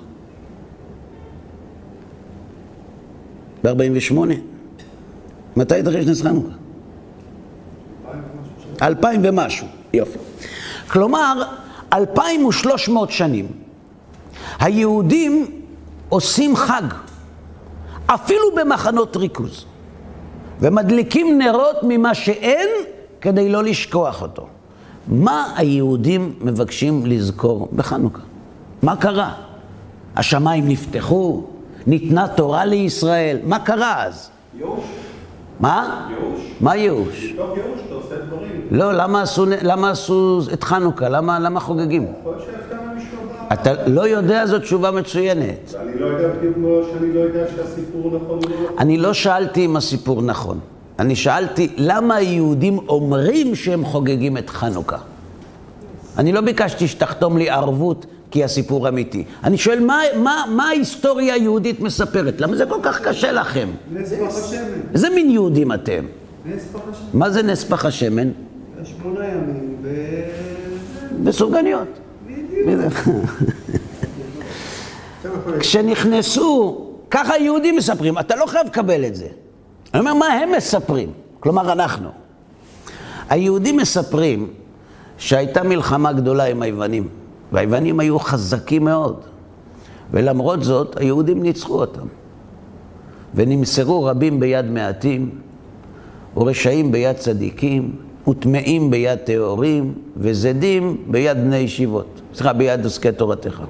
ב-48. 3.64 4.14
מתי 5.56 5.80
התרחש 5.80 6.06
נס 6.06 6.22
חנוכה? 6.22 6.52
אלפיים 8.82 9.20
ומשהו, 9.24 9.66
יופי. 9.92 10.18
כלומר, 10.88 11.42
אלפיים 11.92 12.46
ושלוש 12.46 12.88
מאות 12.88 13.10
שנים, 13.10 13.46
היהודים 14.60 15.62
עושים 16.08 16.56
חג, 16.56 16.82
אפילו 18.06 18.54
במחנות 18.56 19.16
ריכוז, 19.16 19.64
ומדליקים 20.60 21.38
נרות 21.38 21.76
ממה 21.82 22.14
שאין 22.14 22.68
כדי 23.20 23.48
לא 23.48 23.64
לשכוח 23.64 24.22
אותו. 24.22 24.48
מה 25.08 25.52
היהודים 25.56 26.32
מבקשים 26.40 27.06
לזכור 27.06 27.68
בחנוכה? 27.76 28.22
מה 28.82 28.96
קרה? 28.96 29.34
השמיים 30.16 30.68
נפתחו? 30.68 31.42
ניתנה 31.86 32.28
תורה 32.28 32.64
לישראל? 32.64 33.38
מה 33.44 33.58
קרה 33.58 34.04
אז? 34.04 34.30
ייאוש. 34.58 34.84
מה? 35.60 36.08
ייאוש. 36.10 36.40
מה 36.60 36.76
ייאוש? 36.76 37.32
מתוך 37.32 37.50
ייאוש 37.56 37.80
אתה 37.86 37.94
עושה 37.94 38.14
דברים. 38.26 38.60
לא, 38.70 38.92
למה 38.92 39.22
עשו, 39.22 39.46
למה 39.62 39.90
עשו 39.90 40.40
את 40.52 40.64
חנוכה? 40.64 41.08
למה, 41.08 41.38
למה 41.38 41.60
חוגגים? 41.60 42.06
אתה 43.52 43.72
לא 43.86 44.08
יודע, 44.08 44.46
זו 44.46 44.58
תשובה 44.58 44.90
מצוינת. 44.90 45.74
אני 45.80 46.00
לא 46.00 46.06
יודע 46.06 46.28
בדיוק 46.38 46.54
כמו 46.54 46.78
שאני 46.92 47.14
לא 47.14 47.20
יודע 47.20 47.44
שהסיפור 47.56 48.06
נכון 48.06 48.38
או 48.44 48.48
לא 48.48 48.64
נכון. 48.64 48.78
אני 48.78 48.98
לא 48.98 49.12
שאלתי 49.12 49.64
אם 49.64 49.76
הסיפור 49.76 50.22
נכון. 50.22 50.58
אני 50.98 51.16
שאלתי 51.16 51.68
למה 51.76 52.14
היהודים 52.14 52.78
אומרים 52.88 53.54
שהם 53.54 53.84
חוגגים 53.84 54.36
את 54.36 54.50
חנוכה. 54.50 54.98
אני 56.18 56.32
לא 56.32 56.40
ביקשתי 56.40 56.88
שתחתום 56.88 57.38
לי 57.38 57.50
ערבות 57.50 58.06
כי 58.30 58.44
הסיפור 58.44 58.88
אמיתי. 58.88 59.24
אני 59.44 59.58
שואל, 59.58 59.80
מה, 59.80 60.00
מה, 60.16 60.44
מה 60.48 60.68
ההיסטוריה 60.68 61.34
היהודית 61.34 61.80
מספרת? 61.80 62.40
למה 62.40 62.56
זה 62.56 62.66
כל 62.66 62.78
כך 62.82 63.00
קשה 63.00 63.32
לכם? 63.32 63.68
נס 63.92 64.12
פח 64.12 64.36
השמן. 64.36 64.80
איזה 64.94 65.10
מין 65.10 65.30
יהודים 65.30 65.72
אתם? 65.72 66.04
נס 66.46 66.62
פח 66.72 66.80
השמן. 66.90 67.18
מה 67.18 67.30
זה 67.30 67.42
נס 67.42 67.64
פח 67.64 67.84
השמן? 67.84 68.28
שמונה 68.84 69.24
ימים 69.24 69.76
ו... 69.82 69.88
בסופגניות. 71.24 71.88
בדיוק. 72.26 72.92
כשנכנסו, 75.60 76.86
ככה 77.10 77.34
היהודים 77.34 77.76
מספרים, 77.76 78.18
אתה 78.18 78.36
לא 78.36 78.46
חייב 78.46 78.66
לקבל 78.66 79.04
את 79.04 79.14
זה. 79.14 79.26
אני 79.94 80.00
אומר, 80.00 80.14
מה 80.14 80.26
הם 80.26 80.52
מספרים? 80.56 81.12
כלומר, 81.40 81.72
אנחנו. 81.72 82.08
היהודים 83.28 83.76
מספרים 83.76 84.48
שהייתה 85.18 85.62
מלחמה 85.62 86.12
גדולה 86.12 86.44
עם 86.44 86.62
היוונים, 86.62 87.08
והיוונים 87.52 88.00
היו 88.00 88.18
חזקים 88.18 88.84
מאוד, 88.84 89.20
ולמרות 90.10 90.64
זאת, 90.64 91.00
היהודים 91.00 91.42
ניצחו 91.42 91.80
אותם. 91.80 92.06
ונמסרו 93.34 94.04
רבים 94.04 94.40
ביד 94.40 94.66
מעטים, 94.66 95.30
ורשעים 96.36 96.92
ביד 96.92 97.16
צדיקים, 97.16 97.96
וטמאים 98.28 98.90
ביד 98.90 99.18
טהורים, 99.18 99.94
וזדים 100.16 101.04
ביד 101.06 101.36
בני 101.36 101.56
ישיבות. 101.56 102.20
סליחה, 102.34 102.52
ביד 102.52 102.84
עוסקי 102.84 103.12
תורתך. 103.12 103.62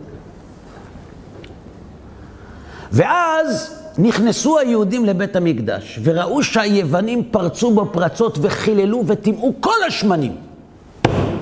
ואז 2.92 3.82
נכנסו 3.98 4.58
היהודים 4.58 5.04
לבית 5.04 5.36
המקדש, 5.36 5.98
וראו 6.02 6.42
שהיוונים 6.42 7.24
פרצו 7.30 7.74
בו 7.74 7.92
פרצות 7.92 8.38
וחיללו 8.42 9.02
וטימאו 9.06 9.52
כל 9.60 9.84
השמנים. 9.86 10.36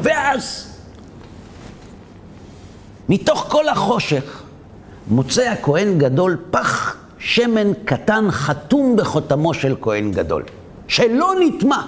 ואז, 0.03 0.69
מתוך 3.09 3.47
כל 3.49 3.69
החושך, 3.69 4.43
מוצא 5.09 5.43
הכהן 5.43 5.99
גדול 5.99 6.37
פח 6.51 6.97
שמן 7.19 7.73
קטן 7.85 8.31
חתום 8.31 8.97
בחותמו 8.97 9.55
של 9.55 9.77
כהן 9.81 10.13
גדול, 10.13 10.43
שלא 10.89 11.33
נטמע. 11.41 11.83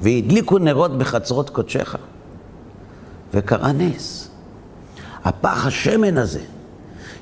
והדליקו 0.00 0.58
נרות 0.58 0.98
בחצרות 0.98 1.50
קודשך, 1.50 1.96
וקרה 3.34 3.72
נס. 3.72 4.28
הפח 5.24 5.66
השמן 5.66 6.18
הזה, 6.18 6.40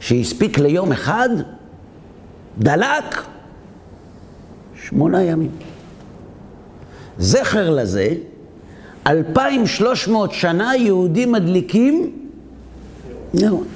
שהספיק 0.01 0.59
ליום 0.59 0.93
אחד, 0.93 1.29
דלק 2.59 3.23
שמונה 4.75 5.23
ימים. 5.23 5.51
זכר 7.19 7.71
לזה, 7.71 8.09
2,300 9.07 10.33
שנה 10.33 10.77
יהודים 10.77 11.33
מדליקים 11.33 12.13
נרות. 13.35 13.67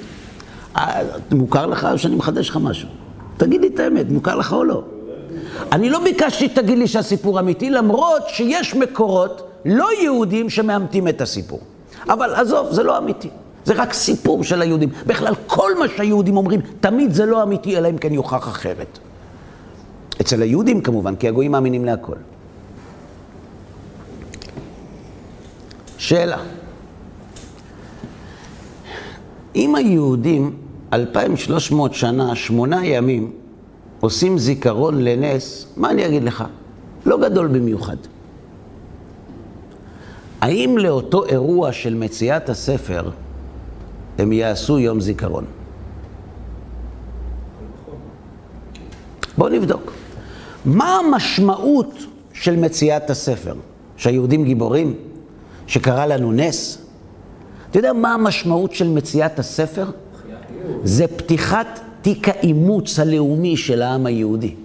אה, 0.77 1.01
מוכר 1.31 1.65
לך 1.65 1.87
או 1.91 1.97
שאני 1.97 2.15
מחדש 2.15 2.49
לך 2.49 2.57
משהו? 2.61 2.89
תגיד 3.37 3.61
לי 3.61 3.67
את 3.67 3.79
האמת, 3.79 4.09
מוכר 4.09 4.35
לך 4.35 4.53
או 4.53 4.63
לא? 4.63 4.83
אני 5.71 5.89
לא 5.89 6.03
ביקשתי 6.03 6.47
שתגיד 6.49 6.77
לי 6.77 6.87
שהסיפור 6.87 7.39
אמיתי, 7.39 7.69
למרות 7.69 8.23
שיש 8.27 8.75
מקורות 8.75 9.49
לא 9.65 9.87
יהודים 10.01 10.49
שמאמתים 10.49 11.07
את 11.07 11.21
הסיפור. 11.21 11.59
אבל 12.09 12.35
עזוב, 12.35 12.71
זה 12.71 12.83
לא 12.83 12.97
אמיתי. 12.97 13.29
זה 13.69 13.75
רק 13.75 13.93
סיפור 13.93 14.43
של 14.43 14.61
היהודים. 14.61 14.89
בכלל, 15.05 15.33
כל 15.47 15.79
מה 15.79 15.85
שהיהודים 15.97 16.37
אומרים, 16.37 16.61
תמיד 16.79 17.13
זה 17.13 17.25
לא 17.25 17.43
אמיתי, 17.43 17.77
אלא 17.77 17.89
אם 17.89 17.97
כן 17.97 18.13
יוכח 18.13 18.47
אחרת. 18.47 18.99
אצל 20.21 20.41
היהודים 20.41 20.81
כמובן, 20.81 21.15
כי 21.15 21.27
הגויים 21.27 21.51
מאמינים 21.51 21.85
להכל. 21.85 22.15
שאלה. 25.97 26.37
אם 29.55 29.75
היהודים 29.75 30.55
2,300 30.93 31.93
שנה, 31.93 32.35
שמונה 32.35 32.85
ימים, 32.85 33.31
עושים 33.99 34.37
זיכרון 34.37 35.01
לנס, 35.01 35.73
מה 35.77 35.91
אני 35.91 36.05
אגיד 36.05 36.23
לך? 36.23 36.43
לא 37.05 37.17
גדול 37.17 37.47
במיוחד. 37.47 37.97
האם 40.41 40.77
לאותו 40.77 41.25
אירוע 41.25 41.71
של 41.71 41.93
מציאת 41.93 42.49
הספר 42.49 43.09
הם 44.19 44.31
יעשו 44.31 44.79
יום 44.79 44.99
זיכרון? 44.99 45.45
בואו 49.37 49.49
נבדוק. 49.49 49.93
מה 50.65 50.97
המשמעות 50.97 51.93
של 52.33 52.55
מציאת 52.55 53.09
הספר? 53.09 53.53
שהיהודים 53.97 54.43
גיבורים? 54.43 54.93
שקרה 55.67 56.07
לנו 56.07 56.31
נס? 56.31 56.77
אתה 57.69 57.79
יודע 57.79 57.93
מה 57.93 58.13
המשמעות 58.13 58.73
של 58.73 58.87
מציאת 58.87 59.39
הספר? 59.39 59.85
זה 60.83 61.07
פתיחת 61.07 61.79
תיק 62.01 62.29
האימוץ 62.29 62.99
הלאומי 62.99 63.57
של 63.57 63.81
העם 63.81 64.05
היהודי. 64.05 64.55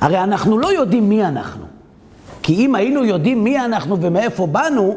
הרי 0.00 0.22
אנחנו 0.22 0.58
לא 0.58 0.72
יודעים 0.72 1.08
מי 1.08 1.24
אנחנו. 1.24 1.64
כי 2.42 2.54
אם 2.54 2.74
היינו 2.74 3.04
יודעים 3.04 3.44
מי 3.44 3.64
אנחנו 3.64 4.00
ומאיפה 4.00 4.46
באנו, 4.46 4.96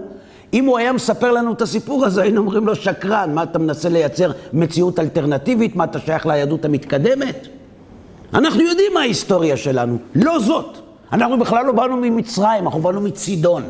אם 0.54 0.66
הוא 0.66 0.78
היה 0.78 0.94
מספר 0.94 1.32
לנו 1.32 1.54
את 1.54 1.62
הסיפור 1.62 2.06
הזה, 2.06 2.22
היינו 2.22 2.42
אומרים 2.42 2.66
לו 2.66 2.76
שקרן, 2.76 3.36
מה 3.36 3.44
אתה 3.44 3.60
מנסה 3.60 3.90
לייצר 3.90 4.32
מציאות 4.54 5.00
אלטרנטיבית, 5.00 5.76
מה 5.76 5.84
אתה 5.84 6.00
שייך 6.00 6.26
ליהדות 6.26 6.66
המתקדמת? 6.66 7.48
אנחנו 8.34 8.62
יודעים 8.62 8.94
מה 8.94 9.00
ההיסטוריה 9.00 9.58
שלנו, 9.58 9.98
לא 10.16 10.40
זאת. 10.40 10.78
אנחנו 11.14 11.40
בכלל 11.40 11.66
לא 11.66 11.72
באנו 11.72 11.98
ממצרים, 11.98 12.66
אנחנו 12.66 12.82
באנו 12.82 13.02
מצידון. 13.02 13.64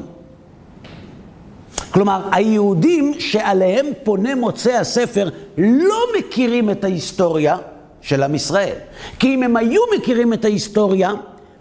כלומר, 1.91 2.21
היהודים 2.31 3.13
שעליהם 3.19 3.85
פונה 4.03 4.35
מוצא 4.35 4.71
הספר 4.71 5.29
לא 5.57 5.99
מכירים 6.19 6.69
את 6.69 6.83
ההיסטוריה 6.83 7.57
של 8.01 8.23
עם 8.23 8.35
ישראל. 8.35 8.75
כי 9.19 9.35
אם 9.35 9.43
הם 9.43 9.57
היו 9.57 9.81
מכירים 9.97 10.33
את 10.33 10.45
ההיסטוריה, 10.45 11.11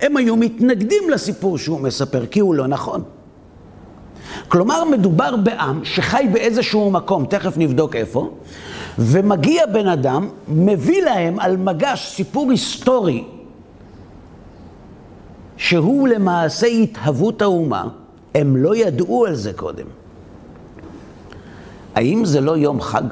הם 0.00 0.16
היו 0.16 0.36
מתנגדים 0.36 1.10
לסיפור 1.10 1.58
שהוא 1.58 1.80
מספר, 1.80 2.26
כי 2.26 2.40
הוא 2.40 2.54
לא 2.54 2.66
נכון. 2.66 3.02
כלומר, 4.48 4.84
מדובר 4.84 5.36
בעם 5.36 5.84
שחי 5.84 6.26
באיזשהו 6.32 6.90
מקום, 6.90 7.26
תכף 7.26 7.56
נבדוק 7.56 7.96
איפה, 7.96 8.30
ומגיע 8.98 9.66
בן 9.66 9.88
אדם, 9.88 10.28
מביא 10.48 11.02
להם 11.02 11.40
על 11.40 11.56
מגש 11.56 12.12
סיפור 12.14 12.50
היסטורי, 12.50 13.24
שהוא 15.56 16.08
למעשה 16.08 16.66
התהוות 16.66 17.42
האומה, 17.42 17.88
הם 18.34 18.56
לא 18.56 18.76
ידעו 18.76 19.26
על 19.26 19.34
זה 19.34 19.52
קודם. 19.52 19.86
האם 21.94 22.24
זה 22.24 22.40
לא 22.40 22.56
יום 22.56 22.80
חג? 22.80 23.02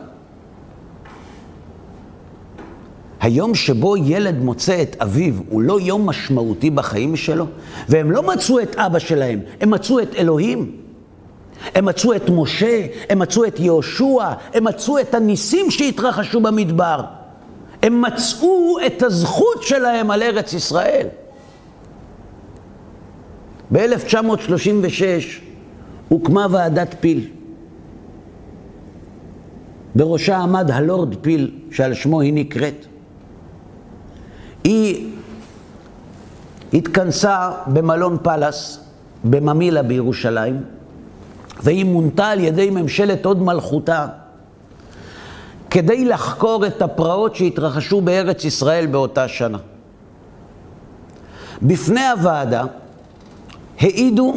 היום 3.21 3.55
שבו 3.55 3.97
ילד 3.97 4.39
מוצא 4.39 4.83
את 4.83 4.97
אביו 5.03 5.35
הוא 5.49 5.63
לא 5.63 5.81
יום 5.81 6.07
משמעותי 6.07 6.71
בחיים 6.71 7.17
שלו? 7.17 7.47
והם 7.89 8.11
לא 8.11 8.23
מצאו 8.23 8.61
את 8.61 8.77
אבא 8.77 8.99
שלהם, 8.99 9.41
הם 9.61 9.71
מצאו 9.71 10.01
את 10.01 10.15
אלוהים. 10.15 10.84
הם 11.75 11.85
מצאו 11.85 12.17
את 12.17 12.31
משה, 12.31 12.87
הם 13.11 13.19
מצאו 13.19 13.45
את 13.45 13.61
יהושע, 13.61 14.33
הם 14.55 14.65
מצאו 14.65 14.99
את 14.99 15.15
הניסים 15.15 15.71
שהתרחשו 15.71 16.41
במדבר. 16.41 17.01
הם 17.83 18.03
מצאו 18.03 18.77
את 18.87 19.03
הזכות 19.03 19.63
שלהם 19.63 20.11
על 20.11 20.23
ארץ 20.23 20.53
ישראל. 20.53 21.07
ב-1936 23.73 25.03
הוקמה 26.09 26.47
ועדת 26.51 26.95
פיל. 27.01 27.29
בראשה 29.95 30.37
עמד 30.37 30.71
הלורד 30.71 31.15
פיל, 31.21 31.51
שעל 31.71 31.95
שמו 31.95 32.21
היא 32.21 32.33
נקראת. 32.33 32.87
היא 34.65 35.09
התכנסה 36.73 37.51
במלון 37.67 38.17
פלאס 38.23 38.81
בממילה 39.25 39.83
בירושלים, 39.83 40.63
והיא 41.65 41.85
מונתה 41.85 42.27
על 42.27 42.41
ידי 42.41 42.71
ממשלת 42.71 43.27
הוד 43.27 43.43
מלכותה 43.43 44.07
כדי 45.71 46.05
לחקור 46.05 46.67
את 46.67 46.83
הפרעות 46.83 47.37
שהתרחשו 47.37 48.01
בארץ 48.01 48.45
ישראל 48.45 48.87
באותה 48.87 49.29
שנה. 49.29 49.59
בפני 51.63 52.09
הוועדה 52.09 52.65
העידו 53.81 54.35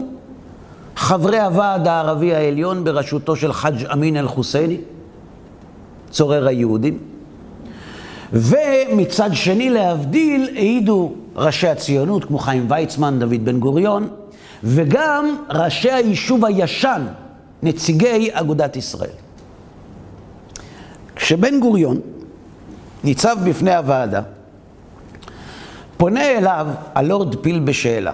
חברי 0.96 1.40
הוועד 1.40 1.88
הערבי 1.88 2.36
העליון 2.36 2.84
בראשותו 2.84 3.36
של 3.36 3.54
חאג' 3.54 3.86
אמין 3.94 4.18
אל-חוסייני, 4.18 4.78
צורר 6.10 6.48
היהודים, 6.48 6.98
ומצד 8.34 9.30
שני 9.34 9.70
להבדיל 9.70 10.50
העידו 10.56 11.14
ראשי 11.36 11.68
הציונות 11.68 12.26
כמו 12.26 12.40
חיים 12.40 12.66
ויצמן, 12.70 13.20
דוד 13.20 13.46
בן 13.46 13.60
גוריון, 13.60 14.08
וגם 14.64 15.36
ראשי 15.50 15.92
היישוב 15.92 16.46
הישן, 16.46 17.02
נציגי 17.64 18.30
אגודת 18.32 18.76
ישראל. 18.76 19.10
כשבן 21.16 21.60
גוריון 21.60 22.00
ניצב 23.04 23.38
בפני 23.46 23.76
הוועדה, 23.76 24.22
פונה 25.98 26.32
אליו 26.32 26.68
הלורד 26.96 27.36
פיל 27.36 27.60
בשאלה, 27.60 28.12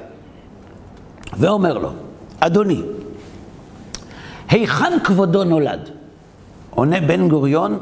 ואומר 1.38 1.78
לו, 1.78 1.92
אדוני, 2.40 2.82
היכן 4.50 5.00
כבודו 5.04 5.44
נולד? 5.44 5.90
עונה 6.70 7.02
בן 7.02 7.30
גוריון 7.30 7.80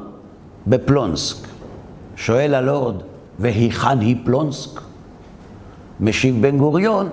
בפלונסק. 0.67 1.47
שואל 2.15 2.55
הלורד, 2.55 2.95
והיכן 3.39 3.99
היא 3.99 4.15
פלונסק? 4.23 4.81
משיב 5.99 6.41
בן 6.41 6.57
גוריון, 6.57 7.09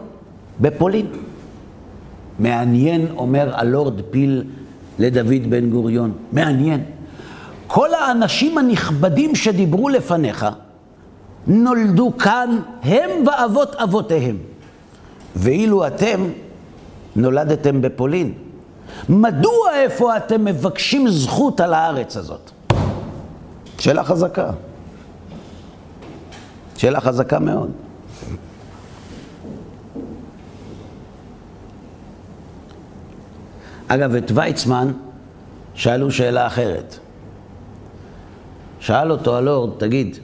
בפולין. 0.61 1.07
מעניין, 2.39 3.07
אומר 3.17 3.51
הלורד 3.55 4.01
פיל 4.11 4.45
לדוד 4.99 5.51
בן 5.51 5.71
גוריון, 5.71 6.13
מעניין. 6.33 6.85
כל 7.67 7.95
האנשים 7.95 8.59
הנכבדים 8.59 9.35
שדיברו 9.35 9.89
לפניך 9.89 10.47
נולדו 11.47 12.13
כאן, 12.19 12.59
הם 12.83 13.11
ואבות 13.27 13.75
אבותיהם. 13.75 14.37
ואילו 15.37 15.87
אתם 15.87 16.25
נולדתם 17.17 17.83
בפולין. 17.83 18.33
מדוע 19.09 19.75
איפה 19.75 20.17
אתם 20.17 20.45
מבקשים 20.45 21.09
זכות 21.09 21.61
על 21.61 21.75
הארץ 21.75 22.17
הזאת? 22.17 22.51
שאלה 23.79 24.05
חזקה. 24.05 24.51
שאלה 26.77 27.01
חזקה 27.01 27.39
מאוד. 27.39 27.71
אגב, 33.89 34.15
את 34.15 34.31
ויצמן 34.35 34.93
שאלו 35.75 36.11
שאלה 36.11 36.47
אחרת. 36.47 36.99
שאל 38.81 39.11
אותו 39.13 39.37
הלורד, 39.37 39.71
תגיד, 39.79 40.17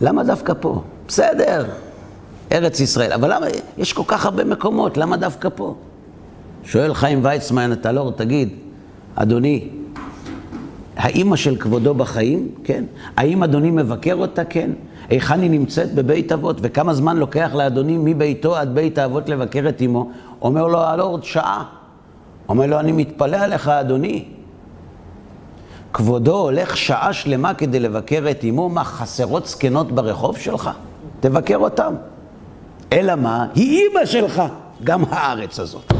למה 0.00 0.24
דווקא 0.24 0.52
פה? 0.60 0.82
בסדר, 1.08 1.66
ארץ 2.52 2.80
ישראל, 2.80 3.12
אבל 3.12 3.34
למה, 3.34 3.46
יש 3.78 3.92
כל 3.92 4.02
כך 4.06 4.24
הרבה 4.24 4.44
מקומות, 4.44 4.96
למה 4.96 5.16
דווקא 5.16 5.48
פה? 5.54 5.74
שואל 6.64 6.94
חיים 6.94 7.24
ויצמן 7.24 7.72
את 7.72 7.86
הלורד, 7.86 8.14
תגיד, 8.14 8.48
אדוני, 9.14 9.68
האימא 10.96 11.36
של 11.36 11.56
כבודו 11.56 11.94
בחיים? 11.94 12.48
כן. 12.64 12.84
האם 13.16 13.42
אדוני 13.42 13.70
מבקר 13.70 14.14
אותה? 14.14 14.44
כן. 14.44 14.70
היכן 15.08 15.40
היא 15.40 15.50
נמצאת? 15.50 15.94
בבית 15.94 16.32
אבות. 16.32 16.56
וכמה 16.60 16.94
זמן 16.94 17.16
לוקח 17.16 17.50
לאדוני 17.54 17.96
מביתו 17.98 18.56
עד 18.56 18.74
בית 18.74 18.98
האבות 18.98 19.28
לבקר 19.28 19.68
את 19.68 19.82
אמו? 19.82 20.10
אומר 20.42 20.66
לו 20.66 20.80
הלורד, 20.80 21.24
שעה. 21.24 21.64
אומר 22.48 22.66
לו, 22.66 22.80
אני 22.80 22.92
מתפלא 22.92 23.36
עליך, 23.36 23.68
אדוני. 23.68 24.24
כבודו 25.92 26.36
הולך 26.36 26.76
שעה 26.76 27.12
שלמה 27.12 27.54
כדי 27.54 27.80
לבקר 27.80 28.24
את 28.30 28.44
אמו, 28.44 28.68
מה, 28.68 28.84
חסרות 28.84 29.46
זקנות 29.46 29.92
ברחוב 29.92 30.38
שלך? 30.38 30.70
תבקר 31.20 31.56
אותם. 31.56 31.94
אלא 32.92 33.14
מה? 33.14 33.46
היא 33.54 33.80
אימא 33.80 34.04
שלך, 34.04 34.42
גם 34.84 35.02
הארץ 35.10 35.60
הזאת. 35.60 35.92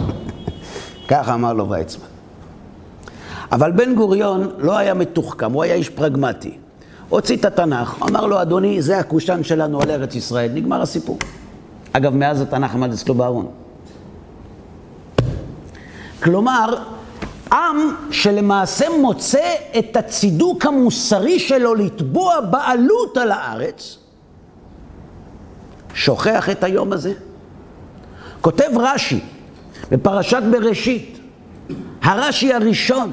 ככה 1.09 1.35
אמר 1.35 1.52
לו 1.52 1.68
ויצמן. 1.68 2.13
אבל 3.54 3.72
בן 3.72 3.94
גוריון 3.94 4.50
לא 4.58 4.76
היה 4.76 4.94
מתוחכם, 4.94 5.52
הוא 5.52 5.62
היה 5.62 5.74
איש 5.74 5.88
פרגמטי. 5.88 6.58
הוציא 7.08 7.36
את 7.36 7.44
התנ"ך, 7.44 8.02
אמר 8.10 8.26
לו, 8.26 8.42
אדוני, 8.42 8.82
זה 8.82 8.98
הקושאן 8.98 9.44
שלנו 9.44 9.80
על 9.80 9.90
ארץ 9.90 10.14
ישראל, 10.14 10.50
נגמר 10.54 10.82
הסיפור. 10.82 11.18
אגב, 11.92 12.14
מאז 12.14 12.40
התנ"ך 12.40 12.74
עמד 12.74 12.92
אצלו 12.92 13.14
בארון. 13.14 13.48
כלומר, 16.22 16.76
עם 17.52 17.76
שלמעשה 18.10 18.86
מוצא 19.00 19.54
את 19.78 19.96
הצידוק 19.96 20.66
המוסרי 20.66 21.38
שלו 21.38 21.74
לתבוע 21.74 22.40
בעלות 22.40 23.16
על 23.16 23.32
הארץ, 23.32 23.98
שוכח 25.94 26.50
את 26.50 26.64
היום 26.64 26.92
הזה. 26.92 27.12
כותב 28.40 28.70
רש"י 28.76 29.20
בפרשת 29.90 30.42
בראשית, 30.50 31.18
הרש"י 32.02 32.54
הראשון, 32.54 33.12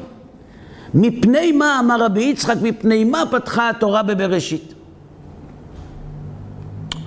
מפני 0.93 1.51
מה, 1.51 1.79
אמר 1.79 2.03
רבי 2.03 2.23
יצחק, 2.23 2.55
מפני 2.61 3.03
מה 3.03 3.23
פתחה 3.31 3.69
התורה 3.69 4.03
בבראשית? 4.03 4.73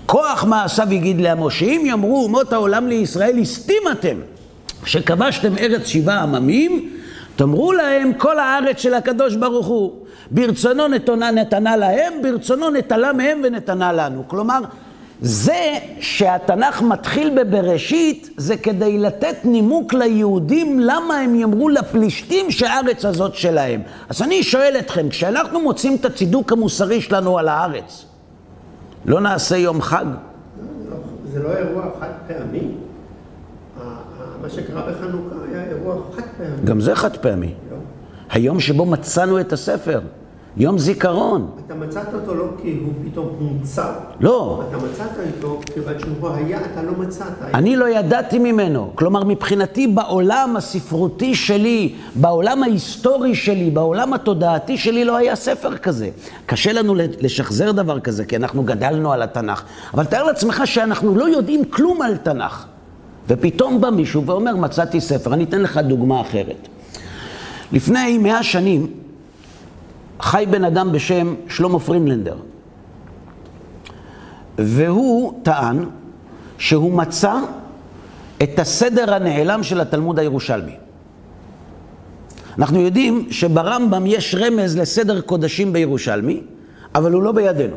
כוח 0.06 0.44
מעשיו 0.44 0.92
יגיד 0.92 1.20
לעמו, 1.20 1.50
שאם 1.50 1.82
יאמרו 1.86 2.24
אומות 2.24 2.52
העולם 2.52 2.88
לישראל, 2.88 3.38
הסתים 3.38 3.82
אתם, 3.92 4.16
שכבשתם 4.84 5.58
ארץ 5.58 5.86
שבעה 5.86 6.22
עממים, 6.22 6.90
תאמרו 7.36 7.72
להם 7.72 8.12
כל 8.12 8.38
הארץ 8.38 8.80
של 8.80 8.94
הקדוש 8.94 9.36
ברוך 9.36 9.66
הוא, 9.66 9.92
ברצונו 10.30 10.88
נתונה 10.88 11.30
נתנה 11.30 11.76
להם, 11.76 12.12
ברצונו 12.22 12.70
נטלה 12.70 13.12
מהם 13.12 13.40
ונתנה 13.44 13.92
לנו. 13.92 14.28
כלומר, 14.28 14.60
זה 15.20 15.78
שהתנ"ך 16.00 16.82
מתחיל 16.82 17.42
בבראשית, 17.42 18.30
זה 18.36 18.56
כדי 18.56 18.98
לתת 18.98 19.36
נימוק 19.44 19.94
ליהודים 19.94 20.80
למה 20.80 21.18
הם 21.18 21.34
יאמרו 21.34 21.68
לפלישתים 21.68 22.50
שהארץ 22.50 23.04
הזאת 23.04 23.34
שלהם. 23.34 23.82
אז 24.08 24.22
אני 24.22 24.42
שואל 24.42 24.76
אתכם, 24.78 25.08
כשאנחנו 25.08 25.60
מוצאים 25.60 25.96
את 25.96 26.04
הצידוק 26.04 26.52
המוסרי 26.52 27.00
שלנו 27.00 27.38
על 27.38 27.48
הארץ, 27.48 28.04
לא 29.04 29.20
נעשה 29.20 29.56
יום 29.56 29.82
חג? 29.82 30.04
זה 31.32 31.42
לא 31.42 31.56
אירוע 31.56 31.82
חד 32.00 32.10
פעמי. 32.28 32.68
מה 34.42 34.50
שקרה 34.50 34.82
בחנוכה 34.82 35.36
היה 35.50 35.64
אירוע 35.64 35.96
חד 36.16 36.22
פעמי. 36.38 36.64
גם 36.64 36.80
זה 36.80 36.94
חד 36.94 37.16
פעמי. 37.16 37.54
לא. 37.70 37.76
היום 38.30 38.60
שבו 38.60 38.86
מצאנו 38.86 39.40
את 39.40 39.52
הספר. 39.52 40.00
יום 40.56 40.78
זיכרון. 40.78 41.50
אתה 41.66 41.74
מצאת 41.74 42.14
אותו 42.14 42.34
לא 42.34 42.44
כי 42.62 42.78
הוא 42.84 42.92
פתאום 43.04 43.28
הומצא. 43.38 43.92
לא. 44.20 44.62
אתה 44.68 44.76
מצאת 44.76 45.10
אותו 45.36 45.60
כיוון 45.74 45.94
שהוא 45.98 46.28
היה, 46.28 46.58
אתה 46.72 46.82
לא 46.82 46.92
מצאת. 46.98 47.32
אני 47.54 47.76
לא 47.76 47.88
ידעתי 47.88 48.38
ממנו. 48.38 48.90
כלומר, 48.94 49.24
מבחינתי 49.24 49.86
בעולם 49.86 50.56
הספרותי 50.56 51.34
שלי, 51.34 51.94
בעולם 52.14 52.62
ההיסטורי 52.62 53.34
שלי, 53.34 53.70
בעולם 53.70 54.12
התודעתי 54.12 54.78
שלי, 54.78 55.04
לא 55.04 55.16
היה 55.16 55.36
ספר 55.36 55.76
כזה. 55.76 56.08
קשה 56.46 56.72
לנו 56.72 56.94
לשחזר 57.20 57.72
דבר 57.72 58.00
כזה, 58.00 58.24
כי 58.24 58.36
אנחנו 58.36 58.62
גדלנו 58.62 59.12
על 59.12 59.22
התנ"ך. 59.22 59.62
אבל 59.94 60.04
תאר 60.04 60.24
לעצמך 60.24 60.62
שאנחנו 60.64 61.14
לא 61.14 61.24
יודעים 61.24 61.64
כלום 61.64 62.02
על 62.02 62.16
תנ"ך. 62.16 62.66
ופתאום 63.28 63.80
בא 63.80 63.90
מישהו 63.90 64.26
ואומר, 64.26 64.56
מצאתי 64.56 65.00
ספר. 65.00 65.34
אני 65.34 65.44
אתן 65.44 65.60
לך 65.60 65.78
דוגמה 65.78 66.20
אחרת. 66.20 66.68
לפני 67.72 68.18
מאה 68.18 68.42
שנים, 68.42 68.86
חי 70.20 70.44
בן 70.50 70.64
אדם 70.64 70.92
בשם 70.92 71.34
שלמה 71.48 71.78
פרינלנדר. 71.78 72.36
והוא 74.58 75.40
טען 75.42 75.84
שהוא 76.58 76.92
מצא 76.92 77.34
את 78.42 78.58
הסדר 78.58 79.14
הנעלם 79.14 79.62
של 79.62 79.80
התלמוד 79.80 80.18
הירושלמי. 80.18 80.76
אנחנו 82.58 82.80
יודעים 82.80 83.26
שברמב"ם 83.30 84.06
יש 84.06 84.34
רמז 84.34 84.78
לסדר 84.78 85.20
קודשים 85.20 85.72
בירושלמי, 85.72 86.40
אבל 86.94 87.12
הוא 87.12 87.22
לא 87.22 87.32
בידינו. 87.32 87.76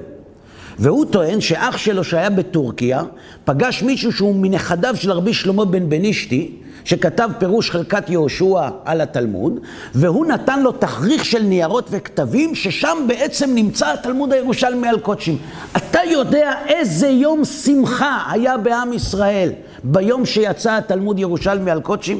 והוא 0.79 1.05
טוען 1.05 1.41
שאח 1.41 1.77
שלו 1.77 2.03
שהיה 2.03 2.29
בטורקיה, 2.29 3.03
פגש 3.45 3.83
מישהו 3.83 4.11
שהוא 4.11 4.35
מנכדיו 4.35 4.95
של 4.95 5.11
רבי 5.11 5.33
שלמה 5.33 5.65
בן 5.65 5.89
בנישתי, 5.89 6.55
שכתב 6.87 7.29
פירוש 7.37 7.71
חלקת 7.71 8.09
יהושע 8.09 8.69
על 8.85 9.01
התלמוד, 9.01 9.59
והוא 9.95 10.25
נתן 10.25 10.63
לו 10.63 10.71
תכריך 10.71 11.25
של 11.25 11.43
ניירות 11.43 11.87
וכתבים, 11.91 12.55
ששם 12.55 12.97
בעצם 13.07 13.49
נמצא 13.55 13.93
התלמוד 13.93 14.33
הירושלמי 14.33 14.87
על 14.87 14.99
קודשים. 14.99 15.37
אתה 15.77 15.99
יודע 16.11 16.53
איזה 16.67 17.07
יום 17.07 17.45
שמחה 17.45 18.23
היה 18.31 18.57
בעם 18.57 18.93
ישראל 18.93 19.51
ביום 19.83 20.25
שיצא 20.25 20.77
התלמוד 20.77 21.19
ירושלמי 21.19 21.71
על 21.71 21.81
קודשים? 21.81 22.19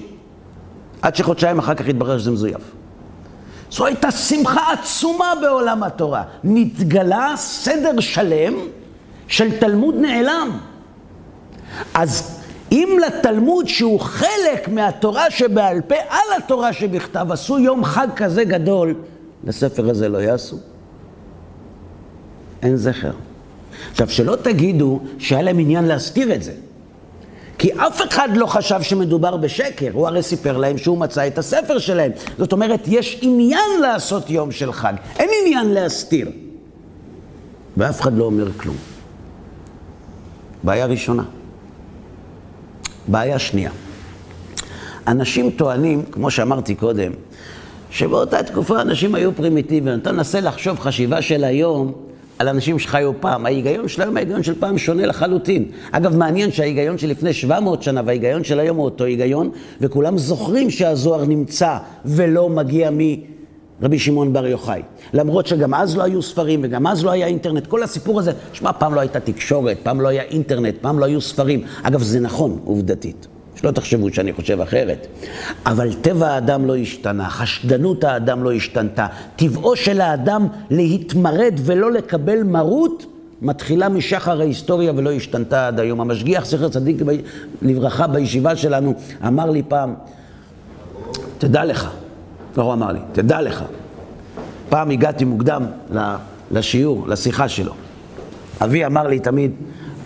עד 1.02 1.16
שחודשיים 1.16 1.60
אחר 1.60 1.76
כך 1.76 1.88
התברר 1.88 2.20
שזה 2.20 2.32
מזויף. 2.32 2.72
זו 3.72 3.86
הייתה 3.86 4.12
שמחה 4.12 4.74
עצומה 4.74 5.34
בעולם 5.42 5.84
התורה. 5.84 6.24
נתגלה 6.44 7.34
סדר 7.36 8.00
שלם 8.00 8.54
של 9.28 9.60
תלמוד 9.60 9.96
נעלם. 9.96 10.58
אז 11.94 12.37
אם 12.72 13.00
לתלמוד 13.08 13.68
שהוא 13.68 14.00
חלק 14.00 14.68
מהתורה 14.68 15.32
שבעל 15.32 15.82
פה 15.82 15.96
על 16.10 16.38
התורה 16.38 16.74
שבכתב 16.74 17.28
עשו 17.32 17.60
יום 17.60 17.84
חג 17.84 18.08
כזה 18.16 18.44
גדול, 18.44 18.96
לספר 19.44 19.90
הזה 19.90 20.10
לא 20.10 20.18
יעשו. 20.18 20.58
אין 22.62 22.78
זכר. 22.78 23.12
עכשיו, 23.92 24.10
שלא 24.10 24.36
תגידו 24.36 25.00
שהיה 25.20 25.42
להם 25.42 25.60
עניין 25.60 25.86
להסתיר 25.86 26.34
את 26.34 26.44
זה. 26.44 26.54
כי 27.58 27.74
אף 27.74 28.02
אחד 28.02 28.30
לא 28.36 28.46
חשב 28.46 28.82
שמדובר 28.82 29.38
בשקר, 29.38 29.90
הוא 29.94 30.08
הרי 30.08 30.24
סיפר 30.24 30.58
להם 30.58 30.78
שהוא 30.78 30.98
מצא 30.98 31.28
את 31.28 31.38
הספר 31.38 31.80
שלהם. 31.80 32.12
זאת 32.38 32.52
אומרת, 32.52 32.84
יש 32.88 33.20
עניין 33.22 33.82
לעשות 33.82 34.30
יום 34.30 34.52
של 34.52 34.74
חג, 34.74 34.94
אין 35.20 35.30
עניין 35.42 35.68
להסתיר. 35.68 36.32
ואף 37.78 38.02
אחד 38.02 38.18
לא 38.18 38.24
אומר 38.24 38.48
כלום. 38.58 38.76
בעיה 40.64 40.86
ראשונה. 40.86 41.24
בעיה 43.08 43.40
שנייה. 43.40 43.72
אנשים 45.08 45.52
טוענים, 45.52 46.04
כמו 46.12 46.32
שאמרתי 46.32 46.76
קודם, 46.76 47.12
שבאותה 47.92 48.44
תקופה 48.44 48.82
אנשים 48.82 49.16
היו 49.16 49.36
פרימיטיביים. 49.36 50.00
אתה 50.00 50.12
מנסה 50.12 50.42
לחשוב 50.42 50.80
חשיבה 50.80 51.22
של 51.22 51.44
היום 51.44 51.94
על 52.40 52.48
אנשים 52.48 52.80
שחיו 52.80 53.12
פעם. 53.20 53.46
ההיגיון 53.46 53.88
של 53.88 54.02
היום, 54.02 54.18
ההיגיון 54.18 54.44
של 54.44 54.60
פעם 54.60 54.78
שונה 54.78 55.06
לחלוטין. 55.06 55.66
אגב, 55.92 56.16
מעניין 56.16 56.52
שההיגיון 56.52 56.98
של 56.98 57.08
לפני 57.08 57.34
700 57.34 57.84
שנה 57.84 58.02
וההיגיון 58.06 58.44
של 58.44 58.60
היום 58.60 58.78
הוא 58.78 58.86
אותו 58.86 59.04
היגיון, 59.04 59.50
וכולם 59.82 60.18
זוכרים 60.18 60.70
שהזוהר 60.70 61.26
נמצא 61.26 61.78
ולא 62.06 62.50
מגיע 62.50 62.90
מרבי 63.82 64.00
שמעון 64.00 64.34
בר 64.34 64.48
יוחאי. 64.48 64.82
למרות 65.14 65.48
שגם 65.48 65.74
אז 65.74 65.98
לא 65.98 66.04
היו 66.04 66.22
ספרים 66.22 66.60
וגם 66.64 66.88
אז 66.88 67.06
לא 67.06 67.12
היה 67.12 67.28
אינטרנט. 67.28 67.68
כל 67.68 67.84
הסיפור 67.84 68.20
הזה, 68.20 68.32
שמע, 68.54 68.74
פעם 68.74 68.94
לא 68.94 69.00
הייתה 69.00 69.20
תקשורת, 69.20 69.78
פעם 69.84 70.02
לא 70.02 70.08
היה 70.08 70.24
אינטרנט, 70.24 70.76
פעם 70.82 71.00
לא 71.00 71.06
היו 71.06 71.22
ספרים. 71.22 71.64
אגב, 71.84 72.02
זה 72.02 72.20
נכון, 72.20 72.60
עובדתית. 72.66 73.28
שלא 73.56 73.72
תחשבו 73.72 74.14
שאני 74.14 74.34
חושב 74.34 74.62
אחרת. 74.62 75.08
אבל 75.66 75.94
טבע 75.94 76.28
האדם 76.28 76.66
לא 76.66 76.76
השתנה, 76.76 77.30
חשדנות 77.30 78.04
האדם 78.04 78.44
לא 78.44 78.52
השתנתה. 78.52 79.08
טבעו 79.36 79.76
של 79.76 80.02
האדם 80.02 80.48
להתמרד 80.70 81.54
ולא 81.58 81.92
לקבל 81.92 82.44
מרות, 82.44 83.06
מתחילה 83.42 83.90
משחר 83.90 84.42
ההיסטוריה 84.42 84.94
ולא 84.96 85.12
השתנתה 85.12 85.68
עד 85.68 85.80
היום. 85.80 86.02
המשגיח, 86.02 86.46
זכר 86.46 86.70
צדיק 86.70 86.98
לברכה, 87.62 88.08
בישיבה 88.08 88.56
שלנו, 88.56 88.94
אמר 89.28 89.50
לי 89.50 89.64
פעם, 89.68 89.94
תדע 91.38 91.66
לך, 91.66 91.90
לא 92.58 92.64
הוא 92.64 92.74
אמר 92.74 92.92
לי, 92.92 93.00
תדע 93.12 93.42
לך, 93.42 93.64
פעם 94.70 94.90
הגעתי 94.90 95.26
מוקדם 95.26 95.66
לשיעור, 96.52 97.08
לשיחה 97.08 97.50
שלו. 97.50 97.74
אבי 98.64 98.86
אמר 98.86 99.08
לי 99.08 99.20
תמיד, 99.20 99.52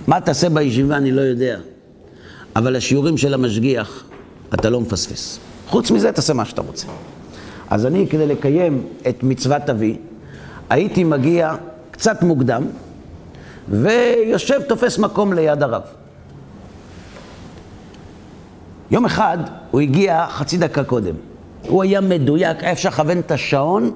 מה 0.07 0.21
תעשה 0.21 0.49
בישיבה 0.49 0.97
אני 0.97 1.11
לא 1.11 1.21
יודע, 1.21 1.59
אבל 2.55 2.75
השיעורים 2.75 3.17
של 3.17 3.33
המשגיח 3.33 4.03
אתה 4.53 4.69
לא 4.69 4.81
מפספס. 4.81 5.39
חוץ 5.67 5.91
מזה 5.91 6.11
תעשה 6.11 6.33
מה 6.33 6.45
שאתה 6.45 6.61
רוצה. 6.61 6.87
אז 7.69 7.85
אני, 7.85 8.07
כדי 8.09 8.27
לקיים 8.27 8.87
את 9.09 9.23
מצוות 9.23 9.69
אבי, 9.69 9.97
הייתי 10.69 11.03
מגיע 11.03 11.55
קצת 11.91 12.23
מוקדם, 12.23 12.63
ויושב, 13.69 14.61
תופס 14.61 14.97
מקום 14.97 15.33
ליד 15.33 15.63
הרב. 15.63 15.81
יום 18.91 19.05
אחד 19.05 19.37
הוא 19.71 19.81
הגיע 19.81 20.25
חצי 20.29 20.57
דקה 20.57 20.83
קודם. 20.83 21.30
הוא 21.67 21.84
היה 21.84 22.02
מדויק, 22.02 22.63
היה 22.63 22.71
אפשר 22.71 22.89
לכוון 22.89 23.19
את 23.19 23.32
השעון 23.32 23.91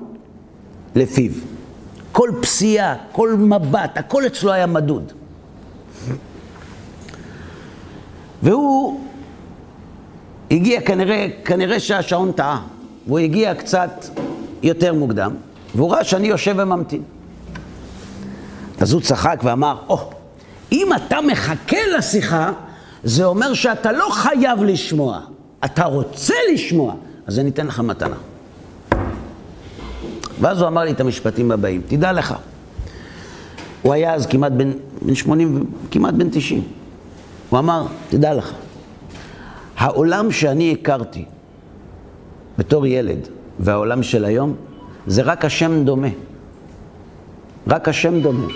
לפיו. 0.96 1.32
כל 2.12 2.32
פסיעה, 2.42 2.96
כל 3.12 3.34
מבט, 3.34 3.98
הכל 3.98 4.26
אצלו 4.26 4.52
היה 4.52 4.66
מדוד. 4.66 5.12
והוא 8.44 9.00
הגיע, 10.52 10.82
כנראה, 10.82 11.28
כנראה 11.46 11.80
שהשעון 11.80 12.32
טעה. 12.32 12.62
והוא 13.08 13.20
הגיע 13.20 13.56
קצת 13.56 14.06
יותר 14.64 14.94
מוקדם, 14.94 15.32
והוא 15.76 15.92
ראה 15.92 16.04
שאני 16.04 16.28
יושב 16.28 16.56
וממתין. 16.58 17.02
אז 18.80 18.94
הוא 18.94 19.02
צחק 19.02 19.40
ואמר, 19.44 19.78
או, 19.90 19.98
oh, 19.98 20.16
אם 20.72 20.90
אתה 20.96 21.18
מחכה 21.22 21.78
לשיחה, 21.98 22.52
זה 23.04 23.26
אומר 23.26 23.54
שאתה 23.54 23.92
לא 23.92 24.08
חייב 24.12 24.64
לשמוע, 24.64 25.20
אתה 25.66 25.86
רוצה 25.86 26.34
לשמוע, 26.54 26.94
אז 27.28 27.40
אני 27.40 27.50
אתן 27.50 27.68
לך 27.68 27.80
מתנה. 27.80 28.16
ואז 30.42 30.62
הוא 30.62 30.68
אמר 30.68 30.84
לי 30.84 30.92
את 30.92 31.00
המשפטים 31.00 31.52
הבאים, 31.52 31.82
תדע 31.88 32.12
לך, 32.12 32.36
הוא 33.82 33.94
היה 33.94 34.14
אז 34.14 34.26
כמעט 34.26 34.52
בן, 34.52 34.72
בן 35.02 35.16
80, 35.16 35.66
כמעט 35.92 36.14
בן 36.14 36.30
90. 36.32 36.64
הוא 37.50 37.60
אמר, 37.60 37.86
תדע 38.10 38.34
לך, 38.34 38.54
העולם 39.78 40.32
שאני 40.32 40.72
הכרתי 40.72 41.26
בתור 42.58 42.88
ילד 42.88 43.28
והעולם 43.60 44.04
של 44.04 44.26
היום, 44.26 44.56
זה 45.08 45.22
רק 45.22 45.46
השם 45.46 45.86
דומה. 45.86 46.08
רק 47.68 47.88
השם 47.88 48.22
דומה. 48.22 48.48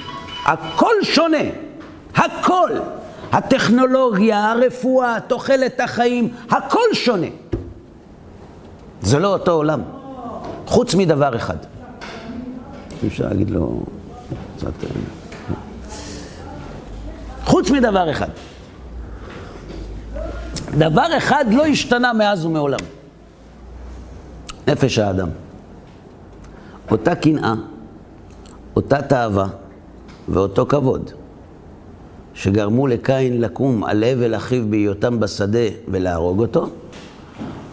הכל 0.46 0.94
שונה, 1.04 1.38
הכל. 2.16 2.70
הטכנולוגיה, 3.32 4.52
הרפואה, 4.52 5.18
תוחלת 5.28 5.80
החיים, 5.80 6.30
הכל 6.50 6.94
שונה. 6.94 7.28
זה 9.02 9.20
לא 9.20 9.34
אותו 9.34 9.52
עולם, 9.52 9.82
חוץ 10.66 10.96
מדבר 10.96 11.36
אחד. 11.36 11.58
אפשר 13.08 13.28
להגיד 13.28 13.50
לו 13.50 13.84
קצת... 14.58 14.84
אה, 14.84 15.56
חוץ 17.46 17.72
מדבר 17.72 18.12
אחד. 18.12 18.30
דבר 20.78 21.18
אחד 21.18 21.46
לא 21.52 21.66
השתנה 21.66 22.14
מאז 22.14 22.46
ומעולם. 22.46 22.80
נפש 24.68 25.00
האדם. 25.00 25.30
אותה 26.92 27.16
קנאה, 27.16 27.54
אותה 28.76 29.02
תאווה 29.02 29.48
ואותו 30.30 30.66
כבוד 30.66 31.12
שגרמו 32.34 32.88
לקין 32.88 33.42
לקום 33.42 33.84
על 33.84 34.04
הבל 34.04 34.36
אחיו 34.36 34.64
בהיותם 34.70 35.20
בשדה 35.20 35.68
ולהרוג 35.88 36.40
אותו, 36.40 36.70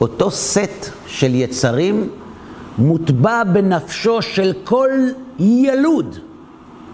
אותו 0.00 0.30
סט 0.30 0.90
של 1.06 1.34
יצרים 1.34 2.08
מוטבע 2.78 3.44
בנפשו 3.44 4.22
של 4.22 4.52
כל 4.64 4.90
ילוד, 5.38 6.18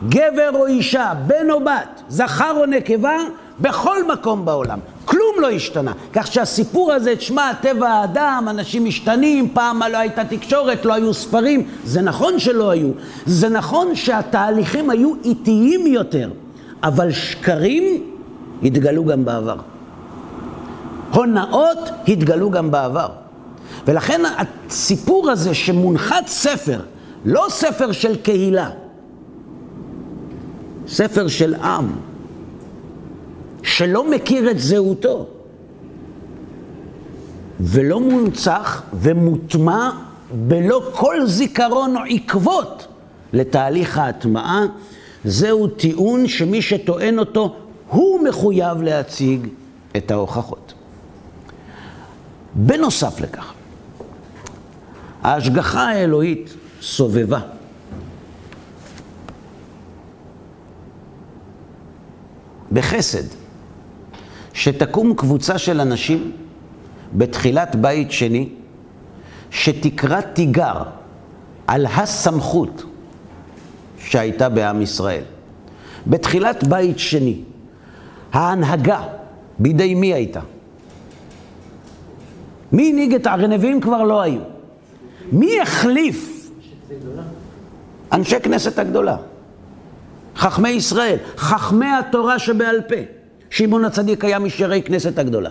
גבר 0.08 0.50
או 0.54 0.66
אישה, 0.66 1.12
בן 1.26 1.50
או 1.50 1.60
בת, 1.60 2.02
זכר 2.08 2.52
או 2.56 2.66
נקבה, 2.66 3.16
בכל 3.60 4.12
מקום 4.12 4.44
בעולם. 4.44 4.78
כלום 5.04 5.34
לא 5.38 5.50
השתנה. 5.50 5.92
כך 6.12 6.26
שהסיפור 6.26 6.92
הזה, 6.92 7.16
תשמע, 7.16 7.52
טבע 7.60 7.88
האדם, 7.88 8.46
אנשים 8.50 8.84
משתנים, 8.84 9.48
פעם 9.48 9.82
לא 9.92 9.98
הייתה 9.98 10.24
תקשורת, 10.24 10.84
לא 10.84 10.94
היו 10.94 11.14
ספרים, 11.14 11.66
זה 11.84 12.00
נכון 12.00 12.38
שלא 12.38 12.70
היו. 12.70 12.90
זה 13.26 13.48
נכון 13.48 13.94
שהתהליכים 13.94 14.90
היו 14.90 15.12
איטיים 15.24 15.86
יותר, 15.86 16.30
אבל 16.82 17.12
שקרים 17.12 18.02
התגלו 18.62 19.04
גם 19.04 19.24
בעבר. 19.24 19.56
הונאות 21.12 21.78
התגלו 22.08 22.50
גם 22.50 22.70
בעבר. 22.70 23.08
ולכן 23.86 24.22
הסיפור 24.38 25.30
הזה 25.30 25.54
שמונחת 25.54 26.26
ספר, 26.26 26.80
לא 27.24 27.46
ספר 27.48 27.92
של 27.92 28.16
קהילה, 28.16 28.70
ספר 30.88 31.28
של 31.28 31.54
עם, 31.54 31.92
שלא 33.62 34.10
מכיר 34.10 34.50
את 34.50 34.60
זהותו, 34.60 35.26
ולא 37.60 38.00
מונצח 38.00 38.82
ומוטמע 38.94 39.90
בלא 40.32 40.82
כל 40.92 41.26
זיכרון 41.26 41.96
או 41.96 42.02
עקבות 42.08 42.86
לתהליך 43.32 43.98
ההטמעה, 43.98 44.62
זהו 45.24 45.66
טיעון 45.66 46.28
שמי 46.28 46.62
שטוען 46.62 47.18
אותו, 47.18 47.54
הוא 47.88 48.24
מחויב 48.24 48.82
להציג 48.82 49.48
את 49.96 50.10
ההוכחות. 50.10 50.74
בנוסף 52.54 53.20
לכך, 53.20 53.52
ההשגחה 55.22 55.88
האלוהית 55.88 56.54
סובבה. 56.82 57.40
בחסד, 62.72 63.24
שתקום 64.52 65.14
קבוצה 65.14 65.58
של 65.58 65.80
אנשים 65.80 66.32
בתחילת 67.14 67.76
בית 67.76 68.12
שני, 68.12 68.48
שתקרא 69.50 70.20
תיגר 70.20 70.82
על 71.66 71.86
הסמכות 71.86 72.82
שהייתה 73.98 74.48
בעם 74.48 74.82
ישראל. 74.82 75.22
בתחילת 76.06 76.64
בית 76.64 76.98
שני, 76.98 77.40
ההנהגה 78.32 79.02
בידי 79.58 79.94
מי 79.94 80.14
הייתה? 80.14 80.40
מי 82.72 82.90
הנהיג 82.90 83.14
את 83.14 83.26
הרי 83.26 83.48
נביאים 83.48 83.80
כבר 83.80 84.02
לא 84.02 84.20
היו. 84.20 84.40
מי 85.32 85.60
החליף? 85.60 86.50
אנשי 88.12 88.40
כנסת 88.40 88.78
הגדולה. 88.78 89.16
חכמי 90.36 90.68
ישראל, 90.68 91.16
חכמי 91.36 91.86
התורה 91.86 92.38
שבעל 92.38 92.80
פה. 92.88 92.94
שמעון 93.50 93.84
הצדיק 93.84 94.24
היה 94.24 94.38
משרי 94.38 94.82
כנסת 94.82 95.18
הגדולה. 95.18 95.50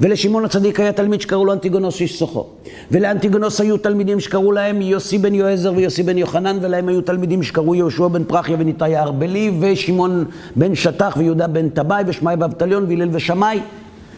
ולשמעון 0.00 0.44
הצדיק 0.44 0.80
היה 0.80 0.92
תלמיד 0.92 1.20
שקראו 1.20 1.44
לו 1.44 1.52
אנטיגונוס 1.52 2.00
איש 2.00 2.18
סוחו. 2.18 2.46
ולאנטיגונוס 2.90 3.60
היו 3.60 3.76
תלמידים 3.76 4.20
שקראו 4.20 4.52
להם 4.52 4.82
יוסי 4.82 5.18
בן 5.18 5.34
יועזר 5.34 5.72
ויוסי 5.76 6.02
בן 6.02 6.18
יוחנן, 6.18 6.58
ולהם 6.60 6.88
היו 6.88 7.00
תלמידים 7.00 7.42
שקראו 7.42 7.74
יהושע 7.74 8.08
בן 8.08 8.24
פרחיה 8.24 8.56
וניתאי 8.58 8.96
הארבלי, 8.96 9.52
ושמעון 9.60 10.24
בן 10.56 10.74
שטח 10.74 11.14
ויהודה 11.16 11.46
בן 11.46 11.68
טבעי, 11.68 12.04
ושמאי 12.06 12.34
ואבטליון 12.38 12.84
והלל 12.88 13.08
ושמאי. 13.12 13.60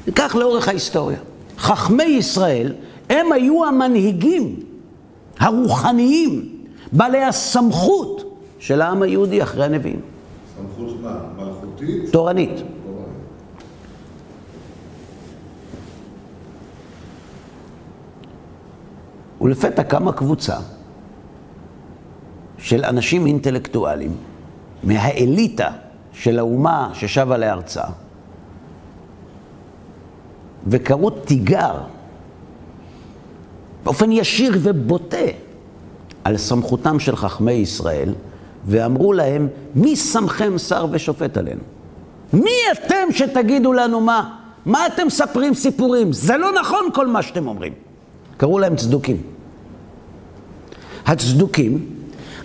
וכך 0.09 0.37
לאורך 0.39 0.69
ההיסטוריה. 0.69 1.19
חכמי 1.63 2.05
ישראל, 2.05 2.75
הם 3.11 3.33
היו 3.33 3.65
המנהיגים 3.65 4.57
הרוחניים, 5.39 6.49
בעלי 6.93 7.25
הסמכות 7.25 8.39
של 8.59 8.83
העם 8.83 9.03
היהודי 9.03 9.43
אחרי 9.43 9.65
הנביאים. 9.65 10.01
סמכות 10.57 10.97
מה? 11.03 11.19
מלכותית? 11.37 12.13
תורנית. 12.13 12.63
ולפתע 19.41 19.83
קמה 19.83 20.13
קבוצה 20.13 20.57
של 22.59 22.85
אנשים 22.85 23.27
אינטלקטואלים 23.27 24.17
מהאליטה 24.83 25.71
של 26.13 26.39
האומה 26.39 26.91
ששבה 26.95 27.37
לארצה, 27.37 27.83
וקראו 30.67 31.11
תיגר 31.11 31.75
באופן 33.85 34.13
ישיר 34.13 34.59
ובוטה 34.63 35.17
על 36.25 36.37
סמכותם 36.37 37.01
של 37.01 37.17
חכמי 37.17 37.53
ישראל, 37.53 38.15
ואמרו 38.67 39.13
להם, 39.13 39.49
מי 39.75 39.97
שמכם 39.97 40.59
שר 40.59 40.87
ושופט 40.91 41.37
עלינו? 41.37 41.61
מי 42.33 42.51
אתם 42.73 43.13
שתגידו 43.13 43.73
לנו 43.73 44.01
מה? 44.01 44.37
מה 44.67 44.87
אתם 44.87 45.07
מספרים 45.07 45.55
סיפורים? 45.55 46.13
זה 46.13 46.37
לא 46.37 46.53
נכון 46.61 46.89
כל 46.95 47.07
מה 47.07 47.23
שאתם 47.23 47.49
אומרים. 47.49 47.73
קראו 48.37 48.59
להם 48.59 48.77
צדוקים. 48.77 49.23
הצדוקים 51.07 51.87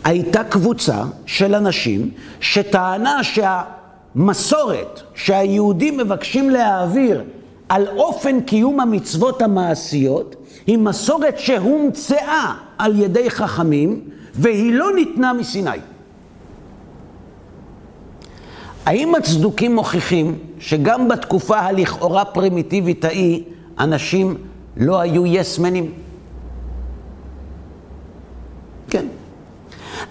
הייתה 0.04 0.44
קבוצה 0.44 1.04
של 1.26 1.56
אנשים 1.56 2.10
שטענה 2.40 3.20
שהמסורת 3.24 5.02
שהיהודים 5.16 5.98
מבקשים 5.98 6.50
להעביר 6.50 7.24
על 7.70 7.88
אופן 7.88 8.42
קיום 8.42 8.80
המצוות 8.80 9.42
המעשיות, 9.42 10.36
היא 10.68 10.78
מסורת 10.78 11.40
שהומצאה 11.40 12.54
על 12.78 13.00
ידי 13.00 13.30
חכמים, 13.30 14.02
והיא 14.34 14.74
לא 14.74 14.96
ניתנה 14.96 15.34
מסיני. 15.34 15.70
האם 18.86 19.16
הצדוקים 19.16 19.76
מוכיחים 19.76 20.40
שגם 20.60 21.08
בתקופה 21.08 21.60
הלכאורה 21.60 22.26
פרימיטיבית 22.26 23.06
ההיא, 23.06 23.44
אנשים 23.80 24.38
לא 24.78 25.00
היו 25.00 25.26
יסמנים? 25.26 25.92
כן. 28.90 29.06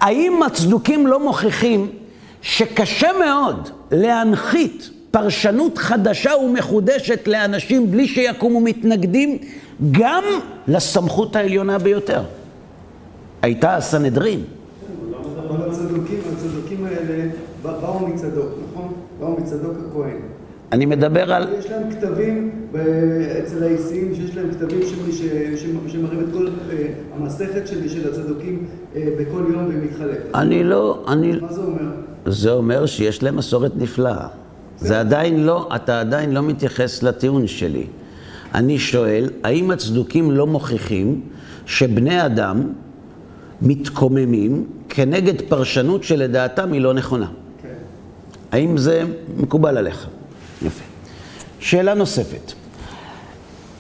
האם 0.01 0.43
הצדוקים 0.43 1.07
לא 1.07 1.25
מוכיחים 1.25 1.91
שקשה 2.43 3.09
מאוד 3.19 3.69
להנחית 3.91 4.91
פרשנות 5.17 5.79
חדשה 5.79 6.31
ומחודשת 6.45 7.29
לאנשים 7.29 7.91
בלי 7.91 8.09
שיקומו 8.09 8.61
מתנגדים 8.61 9.39
גם 9.91 10.25
לסמכות 10.69 11.37
העליונה 11.37 11.79
ביותר? 11.79 12.23
הייתה 13.43 13.77
הסנהדרין. 13.77 14.41
אבל 15.49 15.71
הצדוקים, 15.71 16.19
הצדוקים 16.33 16.85
האלה 16.85 17.25
באו 17.63 18.09
מצדוק, 18.09 18.49
נכון? 18.73 18.93
באו 19.21 19.37
מצדוק 19.41 19.73
הכהן. 19.91 20.17
אני 20.73 20.87
מדבר 20.87 21.33
על... 21.33 21.49
יש 21.59 21.71
להם 21.71 21.91
כתבים 21.91 22.51
ב- 22.73 22.77
אצל 23.45 23.65
האיסיים, 23.65 24.15
שיש 24.15 24.37
להם 24.37 24.51
כתבים 24.51 24.81
שמראים 25.87 26.21
את 26.21 26.33
כל 26.33 26.49
אה, 26.71 26.87
המסכת 27.17 27.67
של 27.67 28.11
הצדוקים 28.11 28.67
אה, 28.97 29.09
בכל 29.21 29.45
יום 29.53 29.65
ומתחלקת. 29.69 30.35
אני 30.35 30.65
לא, 30.65 31.05
אני... 31.09 31.33
מה 31.41 31.53
זה 31.53 31.61
אומר? 31.61 31.91
זה 32.27 32.51
אומר 32.51 32.87
שיש 32.87 33.23
להם 33.23 33.37
מסורת 33.37 33.73
נפלאה. 33.77 34.27
זה 34.79 35.01
עדיין 35.01 35.47
לא, 35.47 35.69
אתה 35.77 36.01
עדיין 36.01 36.33
לא 36.33 36.43
מתייחס 36.43 37.03
לטיעון 37.03 37.47
שלי. 37.47 37.87
אני 38.55 38.79
שואל, 38.79 39.31
האם 39.45 39.71
הצדוקים 39.71 40.31
לא 40.31 40.47
מוכיחים 40.47 41.21
שבני 41.67 42.27
אדם 42.27 42.73
מתקוממים 43.63 44.67
כנגד 44.89 45.43
פרשנות 45.49 46.05
שלדעתם 46.05 46.73
היא 46.73 46.81
לא 46.81 46.95
נכונה? 46.95 47.29
כן. 47.63 47.69
האם 48.53 48.77
זה 48.77 49.03
מקובל 49.37 49.77
עליך? 49.79 50.07
יפה. 50.63 50.85
שאלה 51.59 51.95
נוספת. 51.95 52.53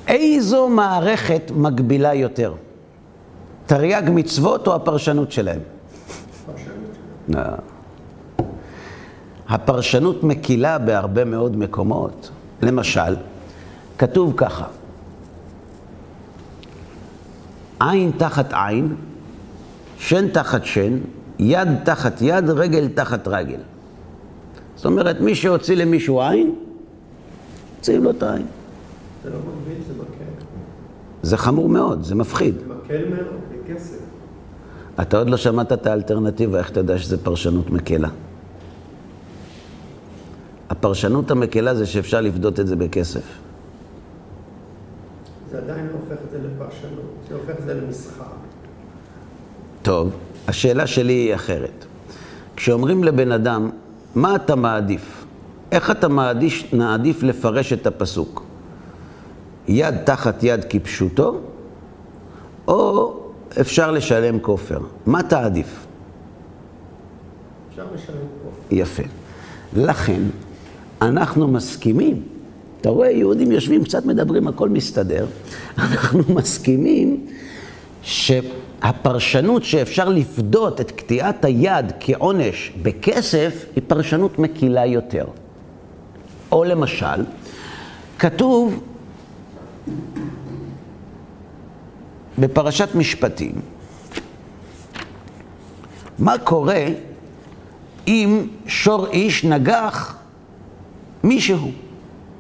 איזו 0.09 0.69
מערכת 0.69 1.53
מגבילה 1.55 2.15
יותר? 2.15 2.55
תרי"ג 3.67 4.03
מצוות 4.11 4.67
או 4.67 4.75
הפרשנות 4.75 5.33
שלהם? 5.33 5.61
לא. 7.29 7.41
הפרשנות 9.49 10.25
מקילה 10.25 10.79
בהרבה 10.79 11.25
מאוד 11.25 11.57
מקומות. 11.57 12.31
למשל, 12.63 13.17
כתוב 13.99 14.35
ככה, 14.37 14.65
עין 17.81 18.11
תחת 18.17 18.53
עין, 18.53 18.95
שן 19.99 20.29
תחת 20.29 20.65
שן, 20.65 20.99
יד 21.39 21.69
תחת 21.85 22.23
יד, 22.23 22.51
רגל 22.51 22.89
תחת 22.89 23.29
רגל. 23.29 23.61
זאת 24.77 24.85
אומרת, 24.85 25.21
מי 25.21 25.35
שהוציא 25.35 25.77
למישהו 25.77 26.23
עין, 26.23 26.55
מוציאים 27.77 28.05
לו 28.05 28.11
את 28.11 28.23
העין. 28.23 28.47
זה 29.25 29.31
לא 29.31 29.37
מגביל, 29.37 29.83
זה 29.87 29.93
מקל. 29.95 30.45
זה 31.23 31.37
חמור 31.37 31.69
מאוד, 31.69 32.03
זה 32.03 32.15
מפחיד. 32.15 32.55
זה 32.59 32.65
מקל 32.75 33.09
מאוד. 33.09 33.47
בכסף. 33.69 33.99
אתה 35.01 35.19
עוד 35.19 35.31
לא 35.31 35.37
שמעת 35.37 35.73
את 35.73 35.87
האלטרנטיבה, 35.87 36.59
איך 36.59 36.71
אתה 36.71 36.81
יודע 36.81 36.99
שזה 36.99 37.25
פרשנות 37.25 37.71
מקלה? 37.71 38.09
הפרשנות 40.71 41.31
המקלה 41.31 41.75
זה 41.75 41.87
שאפשר 41.87 42.21
לפדות 42.21 42.61
את 42.61 42.67
זה 42.67 42.77
בכסף. 42.77 43.23
זה 45.51 45.59
עדיין 45.59 45.87
לא 45.87 45.93
הופך 45.93 46.23
את 46.25 46.31
זה 46.31 46.39
לפרשנות, 46.39 47.15
זה 47.29 47.35
הופך 47.35 47.61
את 47.61 47.65
זה 47.65 47.75
למסחר. 47.75 48.25
טוב, 49.83 50.11
השאלה 50.49 50.87
שלי 50.87 51.13
היא 51.13 51.35
אחרת. 51.35 51.85
כשאומרים 52.57 53.05
לבן 53.05 53.33
אדם, 53.33 53.71
מה 54.15 54.37
אתה 54.37 54.57
מעדיף? 54.57 55.25
איך 55.73 55.91
אתה 55.91 56.09
מעדיף, 56.09 56.73
מעדיף 56.73 57.23
לפרש 57.23 57.73
את 57.73 57.87
הפסוק? 57.87 58.43
יד 59.69 59.95
תחת 60.05 60.43
יד 60.43 60.65
כפשוטו, 60.69 61.41
או 62.69 63.17
אפשר 63.61 63.91
לשלם 63.91 64.39
כופר? 64.39 64.81
מה 65.07 65.23
תעדיף? 65.23 65.87
אפשר 67.71 67.87
לשלם 67.95 68.17
פה. 68.43 68.51
יפה. 68.71 69.03
לכן, 69.77 70.21
אנחנו 71.03 71.49
מסכימים, 71.49 72.23
אתה 72.81 72.89
רואה, 72.89 73.11
יהודים 73.11 73.53
יושבים, 73.53 73.85
קצת 73.85 74.05
מדברים, 74.05 74.49
הכל 74.49 74.69
מסתדר, 74.69 75.27
אנחנו 75.79 76.23
מסכימים 76.29 77.27
שהפרשנות 78.03 79.65
שאפשר 79.65 80.09
לפדות 80.09 80.81
את 80.81 80.91
קטיעת 80.91 81.45
היד 81.45 81.93
כעונש 82.01 82.73
בכסף, 82.83 83.65
היא 83.77 83.83
פרשנות 83.87 84.39
מקילה 84.39 84.87
יותר. 84.87 85.25
או 86.53 86.65
למשל, 86.65 87.25
כתוב 88.19 88.83
בפרשת 92.39 92.95
משפטים, 92.95 93.53
מה 96.19 96.39
קורה 96.39 96.85
אם 98.07 98.47
שור 98.67 99.07
איש 99.07 99.45
נגח 99.45 100.17
מישהו, 101.27 101.71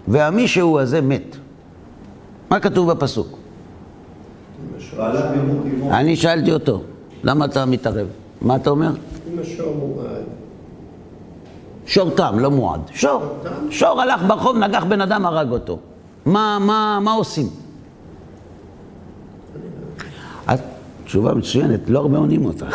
והמישהו 0.08 0.78
הזה 0.78 1.00
מת. 1.00 1.36
מה 2.50 2.60
כתוב 2.60 2.92
בפסוק? 2.92 3.38
אני 5.90 6.16
שאלתי 6.16 6.52
אותו, 6.52 6.82
למה 7.22 7.44
אתה 7.44 7.64
מתערב? 7.64 8.06
מה 8.40 8.56
אתה 8.56 8.70
אומר? 8.70 8.90
אם 8.90 9.38
השור 9.40 9.74
מועד, 9.76 10.24
שור 11.86 12.10
תם, 12.10 12.38
לא 12.38 12.50
מועד. 12.50 12.80
שור. 12.94 13.22
שור 13.70 14.00
הלך 14.00 14.22
ברחוב, 14.26 14.56
נגח 14.56 14.84
בן 14.84 15.00
אדם, 15.00 15.26
הרג 15.26 15.50
אותו. 15.50 15.78
מה, 16.26 16.58
מה, 16.60 16.98
מה 17.02 17.12
עושים? 17.12 17.46
תשובה 21.04 21.34
מצוינת, 21.34 21.80
לא 21.88 21.98
הרבה 21.98 22.18
עונים 22.18 22.44
אותה. 22.44 22.66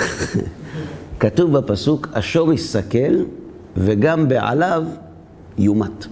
כתוב 1.19 1.57
בפסוק, 1.57 2.07
השור 2.13 2.53
יסכל 2.53 3.15
וגם 3.77 4.27
בעליו 4.27 4.83
יומת. 5.57 6.05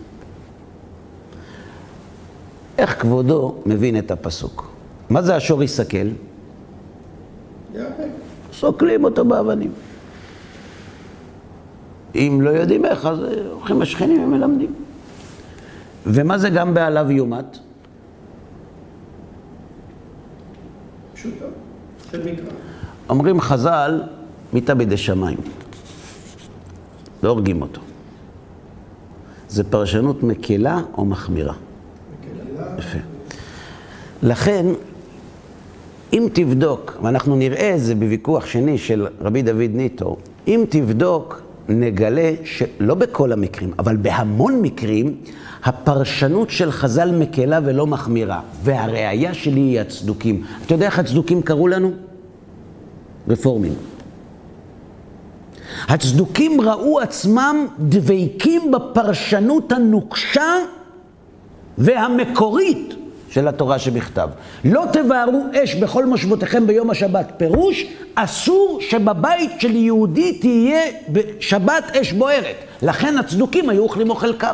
איך 2.77 3.01
כבודו 3.01 3.55
מבין 3.65 3.97
את 3.97 4.11
הפסוק? 4.11 4.71
מה 5.09 5.21
זה 5.21 5.35
השור 5.35 5.63
יסכל? 5.63 6.07
סוקלים 8.53 9.03
אותו 9.03 9.25
באבנים. 9.25 9.71
אם 12.15 12.39
לא 12.41 12.49
יודעים 12.49 12.85
איך, 12.85 13.05
אז 13.05 13.19
הולכים 13.51 13.81
השכנים 13.81 14.23
ומלמדים. 14.23 14.73
ומה 16.05 16.37
זה 16.37 16.49
גם 16.49 16.73
בעליו 16.73 17.11
יומת? 17.11 17.57
של 22.11 22.31
מקרא. 22.31 22.45
אומרים 23.09 23.41
חז"ל, 23.41 24.01
מיתה 24.53 24.75
בידי 24.75 24.97
שמיים. 24.97 25.37
לא 27.23 27.29
הורגים 27.29 27.61
אותו. 27.61 27.81
זה 29.49 29.63
פרשנות 29.63 30.23
מקלה 30.23 30.81
או 30.97 31.05
מחמירה? 31.05 31.53
יפה. 32.77 32.97
לכן, 34.23 34.65
אם 36.13 36.27
תבדוק, 36.33 36.97
ואנחנו 37.03 37.35
נראה 37.35 37.75
את 37.75 37.81
זה 37.81 37.95
בוויכוח 37.95 38.45
שני 38.45 38.77
של 38.77 39.07
רבי 39.21 39.41
דוד 39.41 39.69
ניטו, 39.73 40.17
אם 40.47 40.65
תבדוק, 40.69 41.41
נגלה 41.69 42.31
שלא 42.43 42.95
בכל 42.95 43.31
המקרים, 43.31 43.71
אבל 43.79 43.97
בהמון 43.97 44.61
מקרים, 44.61 45.15
הפרשנות 45.63 46.49
של 46.49 46.71
חז"ל 46.71 47.11
מקלה 47.11 47.59
ולא 47.65 47.87
מחמירה. 47.87 48.41
והראיה 48.63 49.33
שלי 49.33 49.59
היא 49.59 49.79
הצדוקים. 49.79 50.43
אתה 50.65 50.73
יודע 50.73 50.85
איך 50.85 50.99
הצדוקים 50.99 51.41
קראו 51.41 51.67
לנו? 51.67 51.91
רפורמים. 53.27 53.73
הצדוקים 55.87 56.61
ראו 56.61 56.99
עצמם 56.99 57.67
דבקים 57.79 58.71
בפרשנות 58.71 59.71
הנוקשה 59.71 60.53
והמקורית 61.77 62.93
של 63.29 63.47
התורה 63.47 63.79
שבכתב. 63.79 64.29
לא 64.65 64.83
תבערו 64.93 65.43
אש 65.63 65.75
בכל 65.75 66.05
מושבותיכם 66.05 66.67
ביום 66.67 66.89
השבת. 66.89 67.31
פירוש, 67.37 67.85
אסור 68.15 68.79
שבבית 68.81 69.51
של 69.61 69.75
יהודי 69.75 70.33
תהיה 70.33 70.81
בשבת 71.09 71.95
אש 71.95 72.11
בוערת. 72.13 72.55
לכן 72.81 73.17
הצדוקים 73.17 73.69
היו 73.69 73.83
אוכלים 73.83 74.09
אוכל 74.09 74.33
קר. 74.33 74.53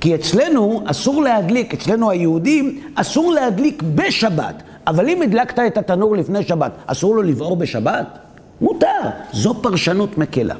כי 0.00 0.14
אצלנו 0.14 0.82
אסור 0.86 1.22
להדליק, 1.22 1.74
אצלנו 1.74 2.10
היהודים, 2.10 2.80
אסור 2.94 3.32
להדליק 3.32 3.82
בשבת. 3.94 4.62
אבל 4.86 5.08
אם 5.08 5.22
הדלקת 5.22 5.58
את 5.58 5.78
התנור 5.78 6.16
לפני 6.16 6.42
שבת, 6.42 6.72
אסור 6.86 7.16
לו 7.16 7.22
לבעור 7.22 7.56
בשבת? 7.56 8.18
מותר. 8.60 9.00
זו 9.32 9.54
פרשנות 9.62 10.18
מקלה. 10.18 10.54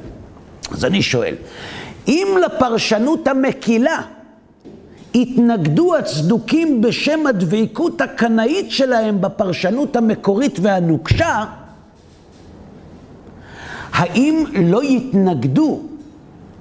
אז 0.71 0.85
אני 0.85 1.01
שואל, 1.01 1.35
אם 2.07 2.37
לפרשנות 2.45 3.27
המקילה 3.27 4.01
התנגדו 5.15 5.95
הצדוקים 5.95 6.81
בשם 6.81 7.27
הדבקות 7.27 8.01
הקנאית 8.01 8.71
שלהם 8.71 9.21
בפרשנות 9.21 9.95
המקורית 9.95 10.59
והנוקשה, 10.61 11.45
האם 13.93 14.43
לא 14.53 14.83
יתנגדו 14.83 15.81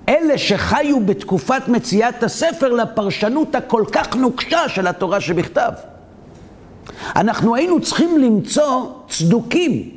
אלה 0.08 0.38
שחיו 0.38 1.00
בתקופת 1.06 1.68
מציאת 1.68 2.22
הספר 2.22 2.72
לפרשנות 2.72 3.54
הכל 3.54 3.84
כך 3.92 4.16
נוקשה 4.16 4.68
של 4.68 4.86
התורה 4.86 5.20
שבכתב? 5.20 5.72
אנחנו 7.16 7.54
היינו 7.54 7.80
צריכים 7.80 8.18
למצוא 8.18 8.86
צדוקים 9.08 9.90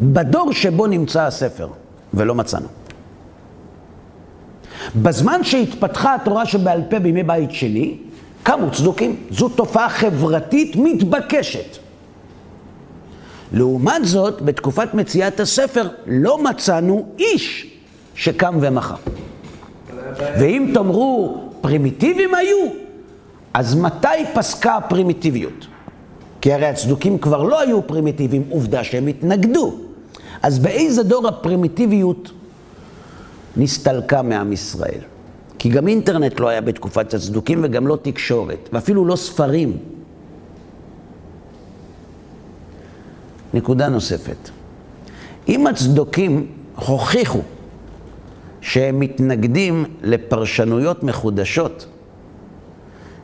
בדור 0.00 0.52
שבו 0.52 0.86
נמצא 0.86 1.22
הספר, 1.22 1.68
ולא 2.14 2.34
מצאנו. 2.34 2.66
בזמן 4.96 5.44
שהתפתחה 5.44 6.14
התורה 6.14 6.46
שבעל 6.46 6.82
פה 6.90 6.98
בימי 6.98 7.22
בית 7.22 7.50
שני, 7.52 7.96
קמו 8.42 8.70
צדוקים. 8.70 9.16
זו 9.30 9.48
תופעה 9.48 9.88
חברתית 9.88 10.76
מתבקשת. 10.76 11.78
לעומת 13.52 14.04
זאת, 14.04 14.42
בתקופת 14.42 14.94
מציאת 14.94 15.40
הספר 15.40 15.88
לא 16.06 16.42
מצאנו 16.42 17.06
איש 17.18 17.70
שקם 18.14 18.58
ומחה. 18.60 18.94
ואם 20.18 20.70
תאמרו, 20.74 21.44
פרימיטיביים 21.60 22.34
היו, 22.34 22.58
אז 23.54 23.74
מתי 23.74 24.08
פסקה 24.34 24.76
הפרימיטיביות? 24.76 25.66
כי 26.44 26.52
הרי 26.52 26.66
הצדוקים 26.66 27.18
כבר 27.18 27.42
לא 27.42 27.60
היו 27.60 27.86
פרימיטיביים, 27.86 28.44
עובדה 28.50 28.84
שהם 28.84 29.06
התנגדו. 29.06 29.74
אז 30.42 30.58
באיזה 30.58 31.02
דור 31.02 31.28
הפרימיטיביות 31.28 32.30
נסתלקה 33.56 34.22
מעם 34.22 34.52
ישראל? 34.52 35.00
כי 35.58 35.68
גם 35.68 35.88
אינטרנט 35.88 36.40
לא 36.40 36.48
היה 36.48 36.60
בתקופת 36.60 37.14
הצדוקים 37.14 37.60
וגם 37.62 37.86
לא 37.86 37.98
תקשורת, 38.02 38.68
ואפילו 38.72 39.04
לא 39.04 39.16
ספרים. 39.16 39.76
נקודה 43.54 43.88
נוספת. 43.88 44.50
אם 45.48 45.66
הצדוקים 45.66 46.46
הוכיחו 46.76 47.40
שהם 48.60 49.00
מתנגדים 49.00 49.84
לפרשנויות 50.02 51.02
מחודשות, 51.02 51.86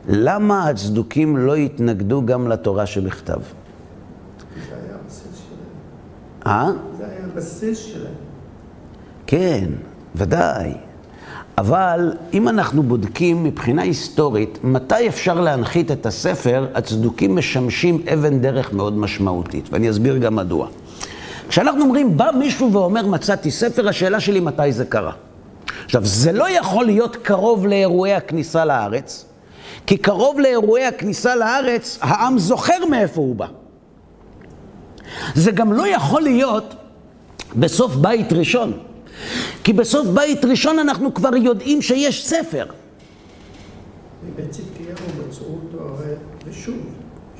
למה 0.09 0.69
הצדוקים 0.69 1.37
לא 1.37 1.57
יתנגדו 1.57 2.25
גם 2.25 2.47
לתורה 2.47 2.85
שבכתב? 2.85 3.33
זה 3.33 4.75
היה 4.75 4.95
הבסיס 5.03 5.41
שלהם. 5.47 6.47
אה? 6.47 6.71
זה 6.97 7.05
היה 7.05 7.25
הבסיס 7.33 7.77
שלהם. 7.77 8.13
כן, 9.27 9.65
ודאי. 10.15 10.73
אבל 11.57 12.13
אם 12.33 12.47
אנחנו 12.47 12.83
בודקים 12.83 13.43
מבחינה 13.43 13.81
היסטורית, 13.81 14.59
מתי 14.63 15.07
אפשר 15.07 15.41
להנחית 15.41 15.91
את 15.91 16.05
הספר, 16.05 16.67
הצדוקים 16.73 17.35
משמשים 17.35 18.01
אבן 18.13 18.39
דרך 18.39 18.73
מאוד 18.73 18.97
משמעותית, 18.97 19.69
ואני 19.71 19.89
אסביר 19.89 20.17
גם 20.17 20.35
מדוע. 20.35 20.67
כשאנחנו 21.49 21.81
אומרים, 21.81 22.17
בא 22.17 22.29
מישהו 22.39 22.73
ואומר, 22.73 23.07
מצאתי 23.07 23.51
ספר, 23.51 23.89
השאלה 23.89 24.19
שלי 24.19 24.39
מתי 24.39 24.71
זה 24.71 24.85
קרה. 24.85 25.11
עכשיו, 25.85 26.05
זה 26.05 26.31
לא 26.31 26.49
יכול 26.49 26.85
להיות 26.85 27.15
קרוב 27.15 27.67
לאירועי 27.67 28.13
הכניסה 28.13 28.65
לארץ, 28.65 29.25
כי 29.91 29.97
קרוב 29.97 30.39
לאירועי 30.39 30.85
הכניסה 30.85 31.35
לארץ, 31.35 31.97
העם 32.01 32.39
זוכר 32.39 32.85
מאיפה 32.89 33.21
הוא 33.21 33.35
בא. 33.35 33.47
זה 35.35 35.51
גם 35.51 35.73
לא 35.73 35.87
יכול 35.87 36.21
להיות 36.21 36.75
בסוף 37.55 37.95
בית 37.95 38.33
ראשון. 38.33 38.79
כי 39.63 39.73
בסוף 39.73 40.07
בית 40.07 40.45
ראשון 40.45 40.79
אנחנו 40.79 41.13
כבר 41.13 41.35
יודעים 41.35 41.81
שיש 41.81 42.27
ספר. 42.27 42.65
מבית 44.25 44.51
צדקיהו 44.51 45.27
מצאו 45.27 45.45
אותו 45.45 45.97
ושוב. 46.45 46.75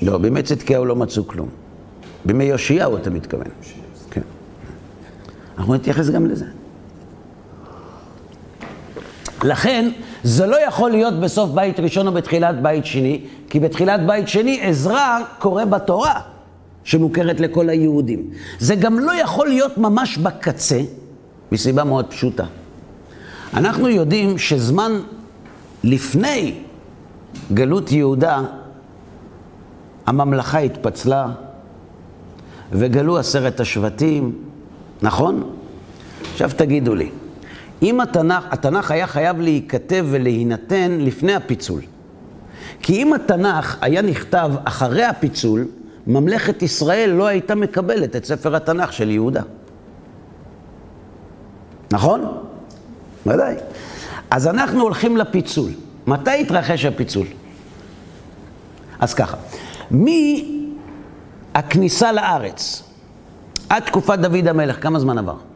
לא, 0.02 0.18
בימי 0.18 0.44
צדקיהו 0.44 0.86
לא 0.86 0.96
מצאו 0.96 1.28
כלום. 1.28 1.50
בימי 2.26 2.44
יאשיהו 2.44 2.98
אתה 2.98 3.10
מתכוון. 3.10 3.48
כן. 4.10 4.22
אנחנו 5.58 5.74
נתייחס 5.76 6.10
גם 6.10 6.26
לזה. 6.26 6.46
לכן, 9.44 9.92
זה 10.24 10.46
לא 10.46 10.66
יכול 10.68 10.92
להיות 10.92 11.14
בסוף 11.20 11.50
בית 11.50 11.80
ראשון 11.80 12.08
או 12.08 12.12
בתחילת 12.12 12.62
בית 12.62 12.86
שני, 12.86 13.22
כי 13.50 13.60
בתחילת 13.60 14.06
בית 14.06 14.28
שני 14.28 14.62
עזרא 14.62 15.18
קורא 15.40 15.66
בתורה, 15.66 16.22
שמוכרת 16.84 17.40
לכל 17.40 17.70
היהודים. 17.70 18.30
זה 18.60 18.76
גם 18.76 19.00
לא 19.00 19.12
יכול 19.12 19.48
להיות 19.48 19.78
ממש 19.78 20.18
בקצה, 20.18 20.82
מסיבה 21.52 21.84
מאוד 21.84 22.06
פשוטה. 22.06 22.46
אנחנו 23.54 23.90
יודעים 23.90 24.38
שזמן 24.38 24.92
לפני 25.84 26.56
גלות 27.54 27.92
יהודה, 27.92 28.42
הממלכה 30.08 30.60
התפצלה, 30.60 31.28
וגלו 32.72 33.18
עשרת 33.18 33.60
השבטים, 33.60 34.36
נכון? 35.02 35.50
עכשיו 36.34 36.52
תגידו 36.56 36.96
לי, 36.96 37.10
אם 37.82 38.02
התנ"ך, 38.02 38.44
התנ"ך 38.52 38.92
היה 38.92 39.08
חייב 39.08 39.40
להיכתב 39.40 40.06
ולהינתן 40.10 40.98
לפני 41.00 41.34
הפיצול. 41.36 41.82
כי 42.82 43.04
אם 43.04 43.14
התנ"ך 43.14 43.78
היה 43.82 44.02
נכתב 44.02 44.52
אחרי 44.64 45.04
הפיצול, 45.04 45.68
ממלכת 46.08 46.62
ישראל 46.62 47.10
לא 47.10 47.28
הייתה 47.28 47.56
מקבלת 47.56 48.16
את 48.16 48.26
ספר 48.26 48.56
התנ"ך 48.56 48.94
של 48.94 49.10
יהודה. 49.10 49.42
נכון? 51.92 52.38
ודאי. 53.26 53.56
אז 54.32 54.48
אנחנו 54.48 54.82
הולכים 54.82 55.18
לפיצול. 55.18 55.72
מתי 56.08 56.42
התרחש 56.42 56.86
הפיצול? 56.86 57.28
אז 59.00 59.14
ככה, 59.14 59.38
מהכניסה 61.56 62.12
לארץ 62.12 62.84
עד 63.70 63.84
תקופת 63.84 64.20
דוד 64.20 64.48
המלך, 64.48 64.84
כמה 64.84 65.00
זמן 65.00 65.18
עבר? 65.18 65.51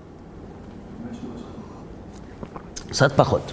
קצת 2.95 3.11
פחות. 3.11 3.51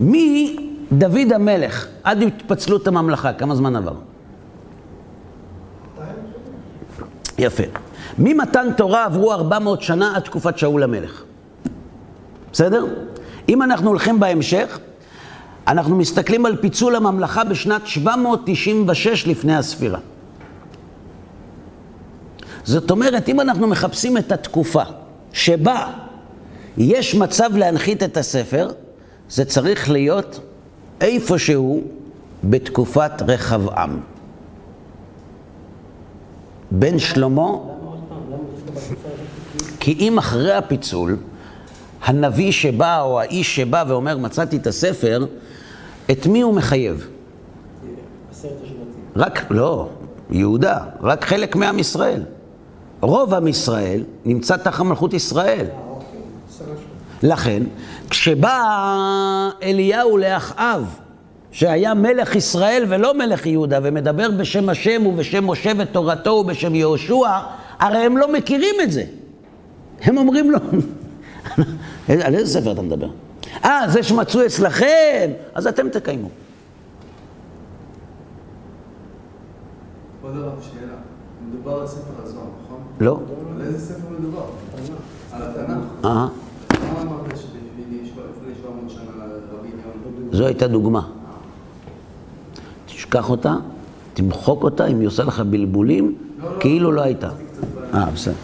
מדוד 0.00 1.32
המלך 1.34 1.86
עד 2.04 2.22
התפצלות 2.22 2.86
הממלכה, 2.86 3.32
כמה 3.32 3.54
זמן 3.54 3.76
עבר? 3.76 3.94
יפה. 7.38 7.62
ממתן 8.18 8.66
תורה 8.76 9.04
עברו 9.04 9.32
400 9.32 9.82
שנה 9.82 10.16
עד 10.16 10.22
תקופת 10.22 10.58
שאול 10.58 10.82
המלך. 10.82 11.22
בסדר? 12.52 12.86
אם 13.48 13.62
אנחנו 13.62 13.88
הולכים 13.88 14.20
בהמשך, 14.20 14.78
אנחנו 15.68 15.96
מסתכלים 15.96 16.46
על 16.46 16.56
פיצול 16.56 16.96
הממלכה 16.96 17.44
בשנת 17.44 17.86
796 17.86 19.26
לפני 19.26 19.56
הספירה. 19.56 19.98
זאת 22.64 22.90
אומרת, 22.90 23.28
אם 23.28 23.40
אנחנו 23.40 23.66
מחפשים 23.66 24.18
את 24.18 24.32
התקופה 24.32 24.82
שבה 25.32 26.01
יש 26.76 27.14
מצב 27.14 27.56
להנחית 27.56 28.02
את 28.02 28.16
הספר, 28.16 28.68
זה 29.30 29.44
צריך 29.44 29.90
להיות 29.90 30.40
איפשהו 31.00 31.82
בתקופת 32.44 33.12
רחבעם. 33.28 34.00
בן 36.70 36.98
שלמה, 36.98 37.50
כי 39.80 39.92
אם 39.92 40.18
אחרי 40.18 40.52
הפיצול, 40.52 41.16
הנביא 42.02 42.52
שבא 42.52 43.00
או 43.00 43.20
האיש 43.20 43.56
שבא 43.56 43.84
ואומר 43.88 44.18
מצאתי 44.18 44.56
את 44.56 44.66
הספר, 44.66 45.26
את 46.10 46.26
מי 46.26 46.40
הוא 46.40 46.54
מחייב? 46.54 47.08
רק, 49.16 49.46
לא, 49.50 49.88
יהודה, 50.30 50.78
רק 51.00 51.24
חלק 51.24 51.56
מעם 51.56 51.78
ישראל. 51.78 52.22
רוב 53.00 53.34
עם 53.34 53.48
ישראל 53.48 54.04
נמצא 54.24 54.56
תחת 54.56 54.84
מלכות 54.84 55.14
ישראל. 55.14 55.66
לכן, 57.22 57.62
כשבא 58.10 58.60
אליהו 59.62 60.16
לאחאב, 60.16 60.98
שהיה 61.50 61.94
מלך 61.94 62.36
ישראל 62.36 62.84
ולא 62.88 63.14
מלך 63.18 63.46
יהודה, 63.46 63.78
ומדבר 63.82 64.30
בשם 64.30 64.68
השם 64.68 65.06
ובשם 65.06 65.50
משה 65.50 65.72
ותורתו 65.78 66.30
ובשם 66.30 66.74
יהושע, 66.74 67.28
הרי 67.78 67.98
הם 67.98 68.16
לא 68.16 68.32
מכירים 68.32 68.74
את 68.82 68.92
זה. 68.92 69.04
הם 70.02 70.18
אומרים 70.18 70.50
לו, 70.50 70.58
על 72.24 72.34
איזה 72.34 72.60
ספר 72.60 72.72
אתה 72.72 72.82
מדבר? 72.82 73.08
אה, 73.64 73.80
זה 73.88 74.02
שמצאו 74.02 74.46
אצלכם, 74.46 75.30
אז 75.54 75.66
אתם 75.66 75.88
תקיימו. 75.88 76.28
כבוד 80.20 80.36
הרב, 80.36 80.52
שאלה. 80.62 80.94
מדובר 81.48 81.80
על 81.80 81.86
ספר 81.86 82.22
הזוהר, 82.22 82.44
נכון? 82.64 82.78
לא? 83.00 83.20
על 83.56 83.66
איזה 83.66 83.94
ספר 83.94 84.08
מדובר? 84.18 84.44
על 85.32 85.42
התנ"ך. 85.42 86.08
מה 87.04 87.10
אמרת 87.10 87.36
שלפני 87.36 88.10
700 88.62 88.90
שנה 88.90 89.00
רבי 89.52 89.68
עניון? 89.68 90.28
זו 90.32 90.46
הייתה 90.46 90.66
דוגמה. 90.66 91.02
תשכח 92.86 93.30
אותה, 93.30 93.54
תמחוק 94.14 94.64
אותה, 94.64 94.86
אם 94.86 95.00
היא 95.00 95.08
עושה 95.08 95.24
לך 95.24 95.40
בלבולים, 95.40 96.14
כאילו 96.60 96.92
לא 96.92 97.02
הייתה. 97.02 97.28
אה, 97.94 98.06
בסדר. 98.14 98.34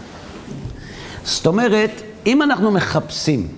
זאת 1.24 1.46
אומרת, 1.46 1.90
אם 2.26 2.42
אנחנו 2.42 2.70
מחפשים 2.70 3.48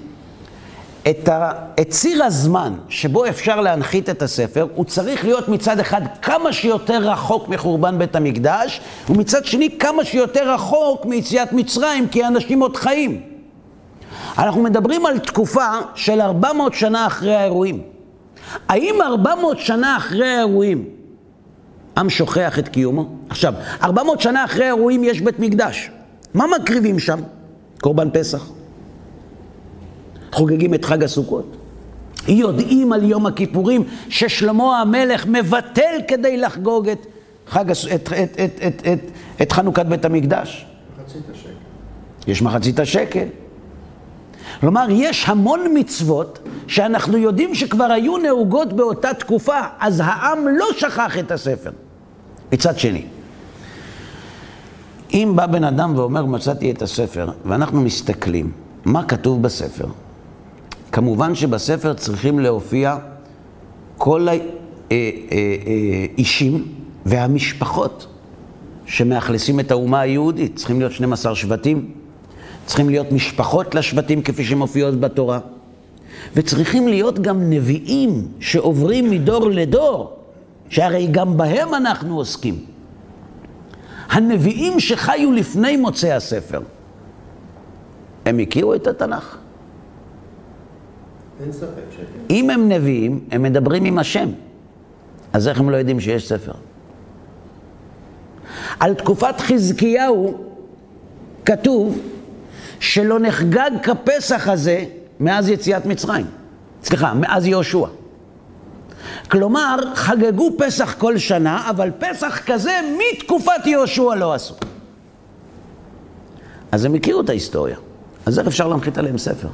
את, 1.11 1.29
ה, 1.29 1.53
את 1.81 1.89
ציר 1.89 2.25
הזמן 2.25 2.75
שבו 2.89 3.27
אפשר 3.27 3.61
להנחית 3.61 4.11
את 4.11 4.23
הספר, 4.23 4.67
הוא 4.75 4.85
צריך 4.85 5.25
להיות 5.25 5.49
מצד 5.49 5.81
אחד 5.81 6.01
כמה 6.23 6.53
שיותר 6.53 7.11
רחוק 7.11 7.49
מחורבן 7.49 7.99
בית 7.99 8.17
המקדש, 8.17 8.81
ומצד 9.11 9.45
שני 9.45 9.79
כמה 9.79 10.05
שיותר 10.05 10.55
רחוק 10.55 11.07
מיציאת 11.07 11.53
מצרים, 11.53 12.09
כי 12.09 12.25
האנשים 12.25 12.61
עוד 12.61 12.77
חיים. 12.77 13.30
אנחנו 14.41 14.63
מדברים 14.63 15.07
על 15.07 15.19
תקופה 15.19 15.67
של 15.95 16.21
400 16.21 16.75
שנה 16.75 17.07
אחרי 17.07 17.35
האירועים. 17.35 17.83
האם 18.69 18.95
400 19.03 19.59
שנה 19.59 19.97
אחרי 19.97 20.27
האירועים 20.27 20.85
עם 21.97 22.11
שוכח 22.11 22.59
את 22.59 22.69
קיומו? 22.69 23.09
עכשיו, 23.29 23.55
400 23.83 24.21
שנה 24.21 24.45
אחרי 24.45 24.65
האירועים 24.65 25.05
יש 25.05 25.21
בית 25.21 25.39
מקדש. 25.39 25.91
מה 26.35 26.45
מקריבים 26.61 26.99
שם? 26.99 27.21
קורבן 27.81 28.09
פסח. 28.13 28.51
חוגגים 30.33 30.75
את 30.75 30.85
חג 30.85 31.05
הסוכות. 31.05 31.57
יודעים 32.29 32.93
על 32.93 33.05
יום 33.05 33.27
הכיפורים 33.27 33.85
ששלמה 34.09 34.81
המלך 34.81 35.27
מבטל 35.27 36.01
כדי 36.09 36.37
לחגוג 36.37 36.89
את, 36.89 37.07
חג. 37.47 37.71
את, 37.71 37.77
את, 37.95 38.13
את, 38.13 38.61
את, 38.67 38.83
את, 38.87 39.11
את 39.43 39.53
חנוכת 39.53 39.87
בית 39.87 40.05
המקדש. 40.05 40.67
מחצית 40.99 41.23
השקל. 41.31 41.51
יש 42.27 42.43
מחצית 42.43 42.79
השקל. 42.79 43.27
כלומר, 44.61 44.87
יש 44.91 45.29
המון 45.29 45.61
מצוות 45.75 46.39
שאנחנו 46.67 47.19
יודעים 47.19 47.55
שכבר 47.55 47.85
היו 47.85 48.17
נהוגות 48.17 48.73
באותה 48.73 49.15
תקופה, 49.15 49.61
אז 49.79 50.03
העם 50.05 50.49
לא 50.49 50.67
שכח 50.79 51.19
את 51.19 51.31
הספר. 51.31 51.71
מצד 52.53 52.79
שני, 52.79 53.05
אם 55.13 55.33
בא 55.37 55.47
בן 55.47 55.65
אדם 55.65 55.93
ואומר, 55.97 56.25
מצאתי 56.25 56.71
את 56.71 56.83
הספר, 56.83 57.31
ואנחנו 57.45 57.81
מסתכלים, 57.81 58.53
מה 58.85 59.05
כתוב 59.05 59.43
בספר? 59.43 59.87
כמובן 60.93 61.35
שבספר 61.35 61.95
צריכים 61.95 62.39
להופיע 62.39 62.97
כל 63.99 64.29
האישים 64.91 66.65
והמשפחות 67.07 68.07
שמאכלסים 68.87 69.61
את 69.61 69.71
האומה 69.71 70.01
היהודית. 70.01 70.57
צריכים 70.57 70.79
להיות 70.79 70.93
12 70.93 71.35
שבטים, 71.35 71.91
צריכים 72.71 72.89
להיות 72.89 73.13
משפחות 73.13 73.75
לשבטים 73.75 74.23
כפי 74.23 74.45
שמופיעות 74.45 75.01
בתורה, 75.01 75.39
וצריכים 76.35 76.89
להיות 76.89 77.19
גם 77.19 77.51
נביאים 77.51 78.29
שעוברים 78.41 79.11
מדור 79.11 79.51
לדור, 79.51 80.17
שהרי 80.69 81.07
גם 81.11 81.37
בהם 81.37 81.75
אנחנו 81.75 82.17
עוסקים. 82.17 82.65
הנביאים 84.11 84.81
שחיו 84.81 85.33
לפני 85.33 85.77
מוצאי 85.77 86.13
הספר, 86.13 86.61
הם 88.27 88.39
הכירו 88.39 88.75
את 88.75 88.87
התנ"ך? 88.87 89.37
אין 91.43 91.53
ספק 91.53 91.67
שכן. 91.91 92.05
אם 92.31 92.51
הם 92.51 92.69
נביאים, 92.69 93.25
הם 93.31 93.43
מדברים 93.43 93.85
עם 93.85 93.99
השם. 93.99 94.29
אז 95.33 95.49
איך 95.49 95.61
הם 95.61 95.71
לא 95.71 95.77
יודעים 95.77 96.01
שיש 96.01 96.29
ספר? 96.29 96.53
על 98.81 98.95
תקופת 98.95 99.41
חזקיהו 99.41 100.35
כתוב 101.45 101.99
שלא 102.81 103.19
נחגג 103.19 103.71
כפסח 103.83 104.49
הזה 104.49 104.85
מאז 105.21 105.49
יציאת 105.49 105.87
מצרים. 105.87 106.27
סליחה, 106.83 107.15
מאז 107.15 107.47
יהושע. 107.47 107.87
כלומר, 109.31 109.77
חגגו 109.95 110.51
פסח 110.59 110.95
כל 110.99 111.19
שנה, 111.19 111.71
אבל 111.71 111.91
פסח 111.99 112.41
כזה 112.47 112.81
מתקופת 112.99 113.67
יהושע 113.67 114.15
לא 114.15 114.35
עשו. 114.35 114.55
אז 116.73 116.85
הם 116.85 116.95
הכירו 116.95 117.21
את 117.21 117.29
ההיסטוריה. 117.29 117.77
אז 118.27 118.39
איך 118.39 118.47
אפשר 118.47 118.69
להנחית 118.69 118.99
עליהם 118.99 119.19
ספר? 119.19 119.49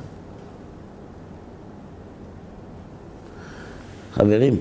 חברים, 4.15 4.57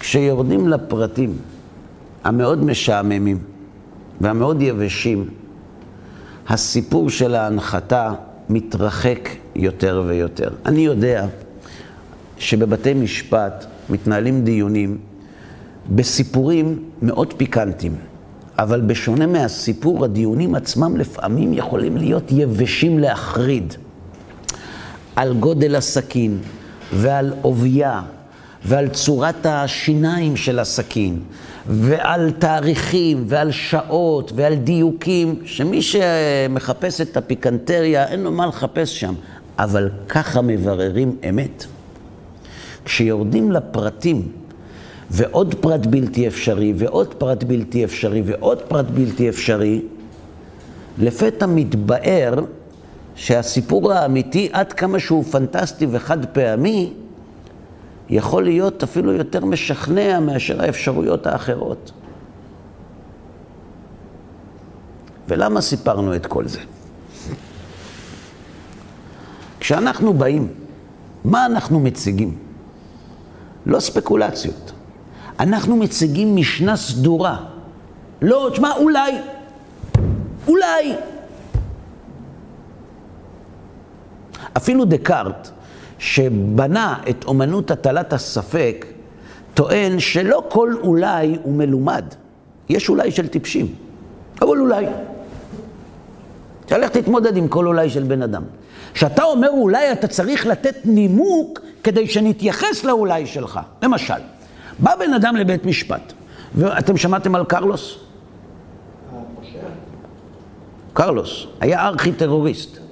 כשיורדים 0.00 0.68
לפרטים 0.68 1.38
המאוד 2.24 2.64
משעממים 2.64 3.38
והמאוד 4.20 4.62
יבשים, 4.62 5.30
הסיפור 6.48 7.10
של 7.10 7.34
ההנחתה 7.34 8.12
מתרחק 8.48 9.28
יותר 9.54 10.02
ויותר. 10.06 10.50
אני 10.66 10.80
יודע 10.80 11.26
שבבתי 12.38 12.94
משפט 12.94 13.66
מתנהלים 13.90 14.44
דיונים 14.44 14.98
בסיפורים 15.94 16.84
מאוד 17.02 17.32
פיקנטיים, 17.32 17.94
אבל 18.58 18.80
בשונה 18.80 19.26
מהסיפור, 19.26 20.04
הדיונים 20.04 20.54
עצמם 20.54 20.96
לפעמים 20.96 21.52
יכולים 21.52 21.96
להיות 21.96 22.32
יבשים 22.32 22.98
להחריד. 22.98 23.74
על 25.16 25.34
גודל 25.34 25.76
הסכין 25.76 26.38
ועל 26.92 27.32
עובייה 27.42 28.02
ועל 28.68 28.88
צורת 28.88 29.46
השיניים 29.46 30.36
של 30.36 30.58
הסכין 30.58 31.20
ועל 31.66 32.30
תאריכים 32.30 33.24
ועל 33.26 33.50
שעות 33.50 34.32
ועל 34.34 34.54
דיוקים, 34.54 35.40
שמי 35.44 35.82
שמחפש 35.82 37.00
את 37.00 37.16
הפיקנטריה 37.16 38.06
אין 38.08 38.20
לו 38.20 38.32
מה 38.32 38.46
לחפש 38.46 39.00
שם, 39.00 39.14
אבל 39.58 39.90
ככה 40.08 40.40
מבררים 40.40 41.16
אמת. 41.28 41.64
כשיורדים 42.84 43.52
לפרטים, 43.52 44.28
ועוד 45.10 45.54
פרט 45.54 45.86
בלתי 45.86 46.26
אפשרי, 46.26 46.72
ועוד 46.76 47.14
פרט 47.14 47.44
בלתי 47.44 47.84
אפשרי, 47.84 48.22
ועוד 48.26 48.62
פרט 48.62 48.86
בלתי 48.86 49.28
אפשרי, 49.28 49.82
לפתע 50.98 51.46
מתבאר 51.46 52.34
שהסיפור 53.14 53.92
האמיתי, 53.92 54.48
עד 54.52 54.72
כמה 54.72 54.98
שהוא 54.98 55.24
פנטסטי 55.24 55.86
וחד 55.90 56.24
פעמי, 56.24 56.92
יכול 58.08 58.44
להיות 58.44 58.82
אפילו 58.82 59.12
יותר 59.12 59.44
משכנע 59.44 60.20
מאשר 60.20 60.62
האפשרויות 60.62 61.26
האחרות. 61.26 61.92
ולמה 65.28 65.60
סיפרנו 65.60 66.14
את 66.14 66.26
כל 66.26 66.48
זה? 66.48 66.60
כשאנחנו 69.60 70.14
באים, 70.14 70.48
מה 71.24 71.46
אנחנו 71.46 71.80
מציגים? 71.80 72.38
לא 73.66 73.80
ספקולציות. 73.80 74.72
אנחנו 75.40 75.76
מציגים 75.76 76.36
משנה 76.36 76.76
סדורה. 76.76 77.44
לא, 78.22 78.48
תשמע, 78.52 78.72
אולי, 78.76 79.12
אולי. 80.48 80.94
אפילו 84.56 84.84
דקארט, 84.84 85.50
שבנה 85.98 86.98
את 87.10 87.24
אומנות 87.24 87.70
הטלת 87.70 88.12
הספק, 88.12 88.86
טוען 89.54 90.00
שלא 90.00 90.44
כל 90.48 90.74
אולי 90.82 91.36
הוא 91.42 91.54
מלומד. 91.54 92.04
יש 92.68 92.88
אולי 92.88 93.10
של 93.10 93.28
טיפשים, 93.28 93.74
אבל 94.42 94.58
אולי. 94.58 94.86
תלך 96.66 96.90
תתמודד 96.90 97.36
עם 97.36 97.48
כל 97.48 97.66
אולי 97.66 97.90
של 97.90 98.02
בן 98.02 98.22
אדם. 98.22 98.42
כשאתה 98.94 99.22
אומר 99.22 99.48
אולי, 99.50 99.92
אתה 99.92 100.08
צריך 100.08 100.46
לתת 100.46 100.76
נימוק 100.84 101.60
כדי 101.84 102.06
שנתייחס 102.06 102.84
לאולי 102.84 103.26
שלך. 103.26 103.60
למשל, 103.82 104.14
בא 104.78 104.96
בן 104.96 105.14
אדם 105.14 105.36
לבית 105.36 105.66
משפט, 105.66 106.12
ואתם 106.54 106.96
שמעתם 106.96 107.34
על 107.34 107.44
קרלוס? 107.44 107.98
קרלוס 110.92 111.46
היה 111.60 111.86
ארכי 111.86 112.12
טרוריסט. 112.12 112.85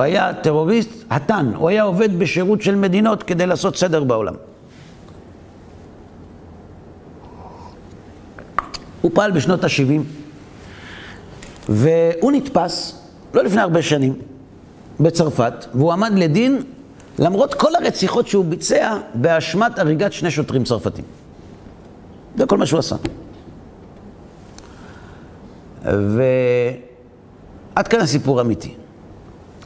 הוא 0.00 0.04
היה 0.04 0.32
טרוריסט 0.42 0.90
התן, 1.10 1.52
הוא 1.56 1.68
היה 1.68 1.82
עובד 1.82 2.18
בשירות 2.18 2.62
של 2.62 2.74
מדינות 2.74 3.22
כדי 3.22 3.46
לעשות 3.46 3.76
סדר 3.76 4.04
בעולם. 4.04 4.34
הוא 9.00 9.10
פעל 9.14 9.30
בשנות 9.30 9.64
ה-70, 9.64 10.00
והוא 11.68 12.32
נתפס, 12.32 13.02
לא 13.34 13.44
לפני 13.44 13.60
הרבה 13.60 13.82
שנים, 13.82 14.14
בצרפת, 15.00 15.66
והוא 15.74 15.92
עמד 15.92 16.12
לדין 16.14 16.62
למרות 17.18 17.54
כל 17.54 17.74
הרציחות 17.74 18.28
שהוא 18.28 18.44
ביצע 18.44 18.96
באשמת 19.14 19.78
הריגת 19.78 20.12
שני 20.12 20.30
שוטרים 20.30 20.64
צרפתים. 20.64 21.04
זה 22.36 22.46
כל 22.46 22.58
מה 22.58 22.66
שהוא 22.66 22.78
עשה. 22.78 22.96
ועד 25.84 27.88
כאן 27.88 28.00
הסיפור 28.00 28.38
האמיתי. 28.38 28.79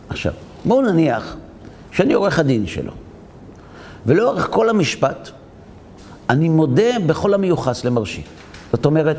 עכשיו, 0.08 0.32
בואו 0.64 0.82
נניח 0.82 1.36
שאני 1.92 2.12
עורך 2.12 2.38
הדין 2.38 2.66
שלו, 2.66 2.92
ולאורך 4.06 4.48
כל 4.50 4.68
המשפט 4.70 5.30
אני 6.30 6.48
מודה 6.48 6.98
בכל 7.06 7.34
המיוחס 7.34 7.84
למרשי. 7.84 8.22
זאת 8.72 8.86
אומרת, 8.86 9.16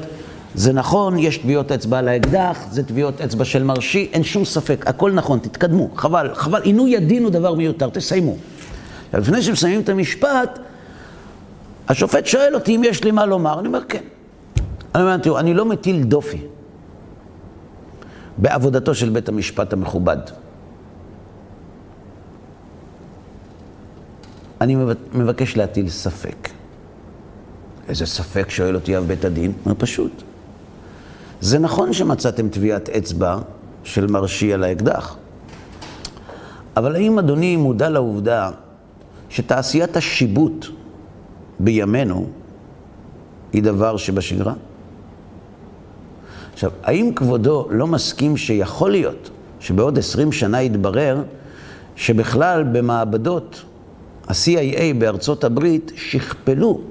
זה 0.56 0.74
נכון, 0.74 1.20
יש 1.20 1.38
טביעות 1.38 1.72
אצבע 1.72 2.00
על 2.00 2.08
האקדח, 2.08 2.60
זה 2.72 2.84
טביעות 2.84 3.22
אצבע 3.22 3.46
של 3.46 3.64
מרשי, 3.64 4.10
אין 4.14 4.24
שום 4.24 4.46
ספק, 4.46 4.88
הכל 4.88 5.12
נכון, 5.12 5.40
תתקדמו, 5.40 5.90
חבל, 5.96 6.30
חבל, 6.34 6.62
עינוי 6.62 6.98
הדין 6.98 7.24
הוא 7.24 7.32
דבר 7.32 7.54
מיותר, 7.54 7.90
תסיימו. 7.90 8.38
לפני 9.14 9.42
שמסיימים 9.42 9.82
את 9.82 9.90
המשפט, 9.90 10.60
השופט 11.90 12.26
שואל 12.26 12.56
אותי 12.56 12.76
אם 12.76 12.82
יש 12.84 13.04
לי 13.04 13.12
מה 13.12 13.26
לומר, 13.26 13.60
אני 13.60 13.68
אומר 13.68 13.84
כן. 13.90 14.04
אני 14.96 15.04
אומר, 15.04 15.18
תראו, 15.18 15.40
אני 15.40 15.54
לא 15.54 15.66
מטיל 15.66 16.04
דופי 16.04 16.42
בעבודתו 18.38 18.96
של 18.96 19.10
בית 19.10 19.30
המשפט 19.30 19.74
המכובד. 19.74 20.18
אני 24.62 24.76
מבקש 25.14 25.58
להטיל 25.58 25.90
ספק. 25.90 26.50
איזה 27.90 28.06
ספק 28.06 28.50
שואל 28.50 28.76
אותי 28.76 28.98
אב 28.98 29.04
בית 29.04 29.26
הדין? 29.26 29.52
מה 29.66 29.76
פשוט. 29.76 30.24
זה 31.42 31.60
נכון 31.60 31.94
שמצאתם 31.94 32.50
טביעת 32.50 32.90
אצבע 32.90 33.38
של 33.84 34.08
מרשי 34.08 34.54
על 34.54 34.64
האקדח, 34.64 35.18
אבל 36.78 36.96
האם 36.96 37.20
אדוני 37.20 37.56
מודע 37.56 37.90
לעובדה 37.90 38.52
שתעשיית 39.30 39.98
השיבוט 39.98 40.66
בימינו 41.60 42.28
היא 43.54 43.64
דבר 43.64 43.98
שבשגרה? 43.98 44.54
עכשיו, 46.54 46.72
האם 46.84 47.12
כבודו 47.16 47.68
לא 47.72 47.88
מסכים 47.88 48.38
שיכול 48.38 48.92
להיות 48.92 49.30
שבעוד 49.60 49.98
עשרים 50.00 50.32
שנה 50.32 50.62
יתברר 50.62 51.24
שבכלל 51.96 52.64
במעבדות 52.64 53.64
ה-CIA 54.28 54.94
בארצות 54.98 55.44
הברית 55.44 55.92
שכפלו 55.96 56.82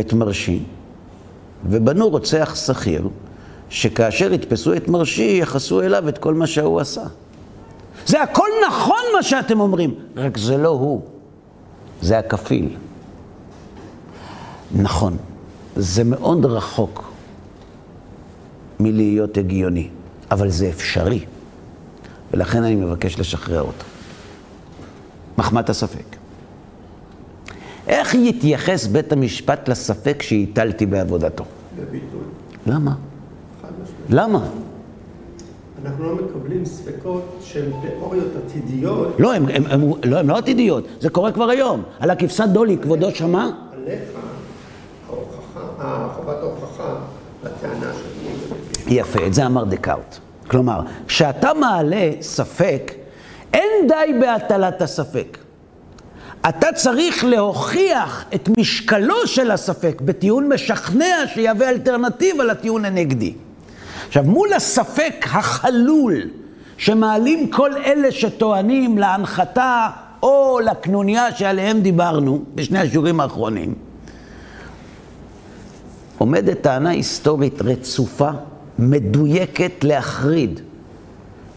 את 0.00 0.12
מרשי 0.12 0.62
ובנו 1.64 2.08
רוצח 2.08 2.54
שכיר 2.54 3.08
שכאשר 3.68 4.32
יתפסו 4.32 4.74
את 4.74 4.88
מרשי 4.88 5.38
יחסו 5.42 5.82
אליו 5.82 6.08
את 6.08 6.18
כל 6.18 6.34
מה 6.34 6.46
שהוא 6.46 6.80
עשה. 6.80 7.02
זה 8.06 8.22
הכל 8.22 8.48
נכון 8.68 9.02
מה 9.16 9.22
שאתם 9.22 9.60
אומרים, 9.60 9.94
רק 10.16 10.36
זה 10.36 10.56
לא 10.56 10.68
הוא, 10.68 11.02
זה 12.02 12.18
הכפיל. 12.18 12.76
נכון, 14.74 15.16
זה 15.76 16.04
מאוד 16.04 16.44
רחוק 16.44 17.12
מלהיות 18.80 19.36
הגיוני, 19.36 19.88
אבל 20.30 20.48
זה 20.48 20.68
אפשרי, 20.68 21.24
ולכן 22.32 22.62
אני 22.62 22.74
מבקש 22.74 23.18
לשחרר 23.18 23.60
אותו. 23.60 23.93
מחמת 25.54 25.68
הספק. 25.68 26.16
איך 27.86 28.14
יתייחס 28.14 28.86
בית 28.86 29.12
המשפט 29.12 29.68
לספק 29.68 30.22
שהטלתי 30.22 30.86
בעבודתו? 30.86 31.44
בביטוי. 31.78 32.20
למה? 32.66 32.94
למה? 34.10 34.48
אנחנו 35.84 36.04
לא 36.04 36.14
מקבלים 36.14 36.64
ספקות 36.64 37.38
של 37.44 37.72
תיאוריות 37.82 38.28
עתידיות 38.46 39.20
לא, 39.20 39.34
הם, 39.34 39.46
הם, 39.48 39.64
הם, 39.66 39.90
לא, 40.04 40.18
הם 40.18 40.28
לא 40.28 40.36
עתידיות, 40.36 40.84
זה 41.00 41.10
קורה 41.10 41.32
כבר 41.32 41.50
היום. 41.50 41.82
על 42.00 42.10
הכבשת 42.10 42.44
דולי, 42.52 42.78
כבודו 42.78 43.10
שמע? 43.10 43.50
עליך, 43.72 44.00
ההוכחה, 45.08 46.08
חובת 46.16 46.36
ההוכחה 46.42 46.94
לטענה 47.44 47.92
שלי. 47.92 48.94
יפה, 48.94 49.26
את 49.26 49.34
זה 49.34 49.46
אמר 49.46 49.64
דקארט. 49.64 50.18
כלומר, 50.48 50.80
כשאתה 51.06 51.54
מעלה 51.54 52.10
ספק, 52.20 52.92
אין 53.52 53.88
די 53.88 54.18
בהטלת 54.20 54.82
הספק. 54.82 55.38
אתה 56.48 56.72
צריך 56.72 57.24
להוכיח 57.24 58.24
את 58.34 58.48
משקלו 58.58 59.26
של 59.26 59.50
הספק 59.50 60.00
בטיעון 60.00 60.52
משכנע 60.52 61.16
שיהווה 61.34 61.68
אלטרנטיבה 61.68 62.44
לטיעון 62.44 62.84
הנגדי. 62.84 63.34
עכשיו, 64.08 64.24
מול 64.24 64.52
הספק 64.52 65.26
החלול 65.32 66.14
שמעלים 66.76 67.50
כל 67.50 67.76
אלה 67.76 68.12
שטוענים 68.12 68.98
להנחתה 68.98 69.88
או 70.22 70.60
לקנוניה 70.64 71.32
שעליהם 71.36 71.80
דיברנו 71.80 72.44
בשני 72.54 72.78
השיעורים 72.78 73.20
האחרונים, 73.20 73.74
עומדת 76.18 76.60
טענה 76.60 76.90
היסטורית 76.90 77.62
רצופה, 77.62 78.30
מדויקת 78.78 79.84
להחריד, 79.84 80.60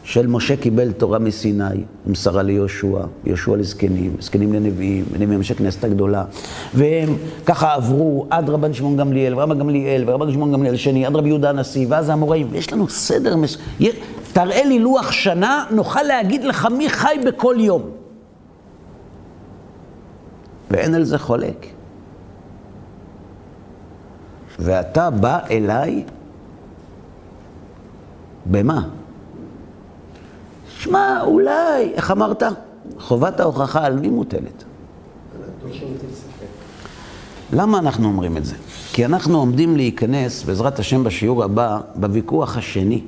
של 0.07 0.27
משה 0.27 0.55
קיבל 0.57 0.91
תורה 0.91 1.19
מסיני, 1.19 1.83
ומסרה 2.05 2.43
ליהושע, 2.43 2.99
יהושע 3.25 3.55
לזקנים, 3.55 4.15
זקנים 4.19 4.53
לנביאים, 4.53 5.05
ונביאים 5.11 5.39
אנשי 5.39 5.55
כנסת 5.55 5.83
הגדולה. 5.83 6.25
והם 6.73 7.15
ככה 7.45 7.73
עברו 7.73 8.27
עד 8.29 8.49
רבן 8.49 8.73
שמעון 8.73 8.97
גמליאל, 8.97 9.33
ורבן 9.35 9.59
גמליאל, 9.59 10.03
ורבן 10.07 10.31
שמעון 10.31 10.51
גמליאל 10.51 10.75
שני, 10.75 11.05
עד 11.05 11.15
רבי 11.15 11.27
יהודה 11.27 11.49
הנשיא, 11.49 11.85
ואז 11.89 12.09
האמוראים. 12.09 12.47
יש 12.53 12.73
לנו 12.73 12.89
סדר, 12.89 13.35
מס... 13.35 13.57
תראה 14.33 14.63
לי 14.65 14.79
לוח 14.79 15.11
שנה, 15.11 15.65
נוכל 15.71 16.03
להגיד 16.03 16.43
לך 16.43 16.67
מי 16.77 16.89
חי 16.89 17.15
בכל 17.25 17.55
יום. 17.59 17.81
ואין 20.71 20.95
על 20.95 21.03
זה 21.03 21.17
חולק. 21.17 21.65
ואתה 24.59 25.09
בא 25.09 25.39
אליי, 25.49 26.03
במה? 28.45 28.96
שמע, 30.87 31.21
אולי, 31.23 31.91
איך 31.93 32.11
אמרת? 32.11 32.43
חובת 32.99 33.39
ההוכחה 33.39 33.85
על 33.85 33.99
מי 33.99 34.07
מוטלת? 34.09 34.63
למה 37.53 37.79
אנחנו 37.79 38.07
אומרים 38.07 38.37
את 38.37 38.45
זה? 38.45 38.55
כי 38.93 39.05
אנחנו 39.05 39.37
עומדים 39.37 39.75
להיכנס, 39.75 40.43
בעזרת 40.43 40.79
השם 40.79 41.03
בשיעור 41.03 41.43
הבא, 41.43 41.79
בוויכוח 41.95 42.57
השני 42.57 43.01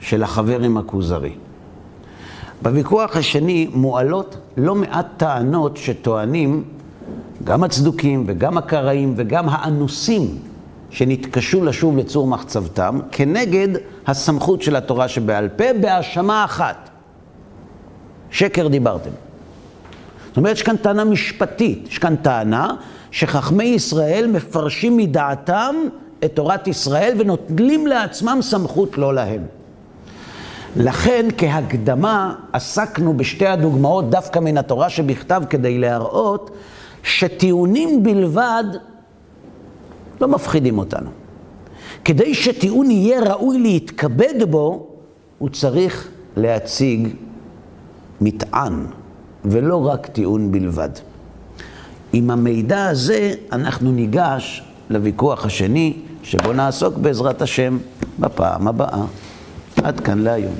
של 0.00 0.22
החבר 0.22 0.60
עם 0.60 0.76
הכוזרי. 0.76 1.32
בוויכוח 2.62 3.16
השני 3.16 3.70
מועלות 3.74 4.36
לא 4.56 4.74
מעט 4.74 5.06
טענות 5.16 5.76
שטוענים 5.76 6.64
גם 7.44 7.64
הצדוקים 7.64 8.24
וגם 8.26 8.58
הקראים 8.58 9.14
וגם 9.16 9.48
האנוסים 9.48 10.38
שנתקשו 10.90 11.64
לשוב 11.64 11.96
לצור 11.96 12.26
מחצבתם, 12.26 13.00
כנגד 13.12 13.68
הסמכות 14.06 14.62
של 14.62 14.76
התורה 14.76 15.08
שבעל 15.08 15.48
פה, 15.48 15.64
בהאשמה 15.80 16.44
אחת. 16.44 16.90
שקר 18.30 18.68
דיברתם. 18.68 19.10
זאת 20.28 20.36
אומרת, 20.36 20.56
יש 20.56 20.62
כאן 20.62 20.76
טענה 20.76 21.04
משפטית, 21.04 21.88
יש 21.90 21.98
כאן 21.98 22.16
טענה 22.16 22.74
שחכמי 23.10 23.64
ישראל 23.64 24.26
מפרשים 24.26 24.96
מדעתם 24.96 25.74
את 26.24 26.32
תורת 26.34 26.68
ישראל 26.68 27.14
ונוטלים 27.18 27.86
לעצמם 27.86 28.38
סמכות 28.42 28.98
לא 28.98 29.14
להם. 29.14 29.42
לכן, 30.76 31.26
כהקדמה, 31.38 32.34
עסקנו 32.52 33.16
בשתי 33.16 33.46
הדוגמאות 33.46 34.10
דווקא 34.10 34.38
מן 34.38 34.58
התורה 34.58 34.90
שבכתב 34.90 35.42
כדי 35.50 35.78
להראות 35.78 36.50
שטיעונים 37.02 38.02
בלבד 38.02 38.64
לא 40.20 40.28
מפחידים 40.28 40.78
אותנו. 40.78 41.10
כדי 42.04 42.34
שטיעון 42.34 42.90
יהיה 42.90 43.20
ראוי 43.20 43.58
להתכבד 43.58 44.50
בו, 44.50 44.86
הוא 45.38 45.48
צריך 45.48 46.08
להציג 46.36 47.08
מטען, 48.20 48.86
ולא 49.44 49.86
רק 49.86 50.06
טיעון 50.06 50.52
בלבד. 50.52 50.88
עם 52.12 52.30
המידע 52.30 52.86
הזה 52.86 53.34
אנחנו 53.52 53.92
ניגש 53.92 54.62
לוויכוח 54.90 55.46
השני, 55.46 55.96
שבו 56.22 56.52
נעסוק 56.52 56.96
בעזרת 56.96 57.42
השם 57.42 57.78
בפעם 58.18 58.68
הבאה. 58.68 59.04
עד 59.82 60.00
כאן 60.00 60.18
להיום. 60.18 60.54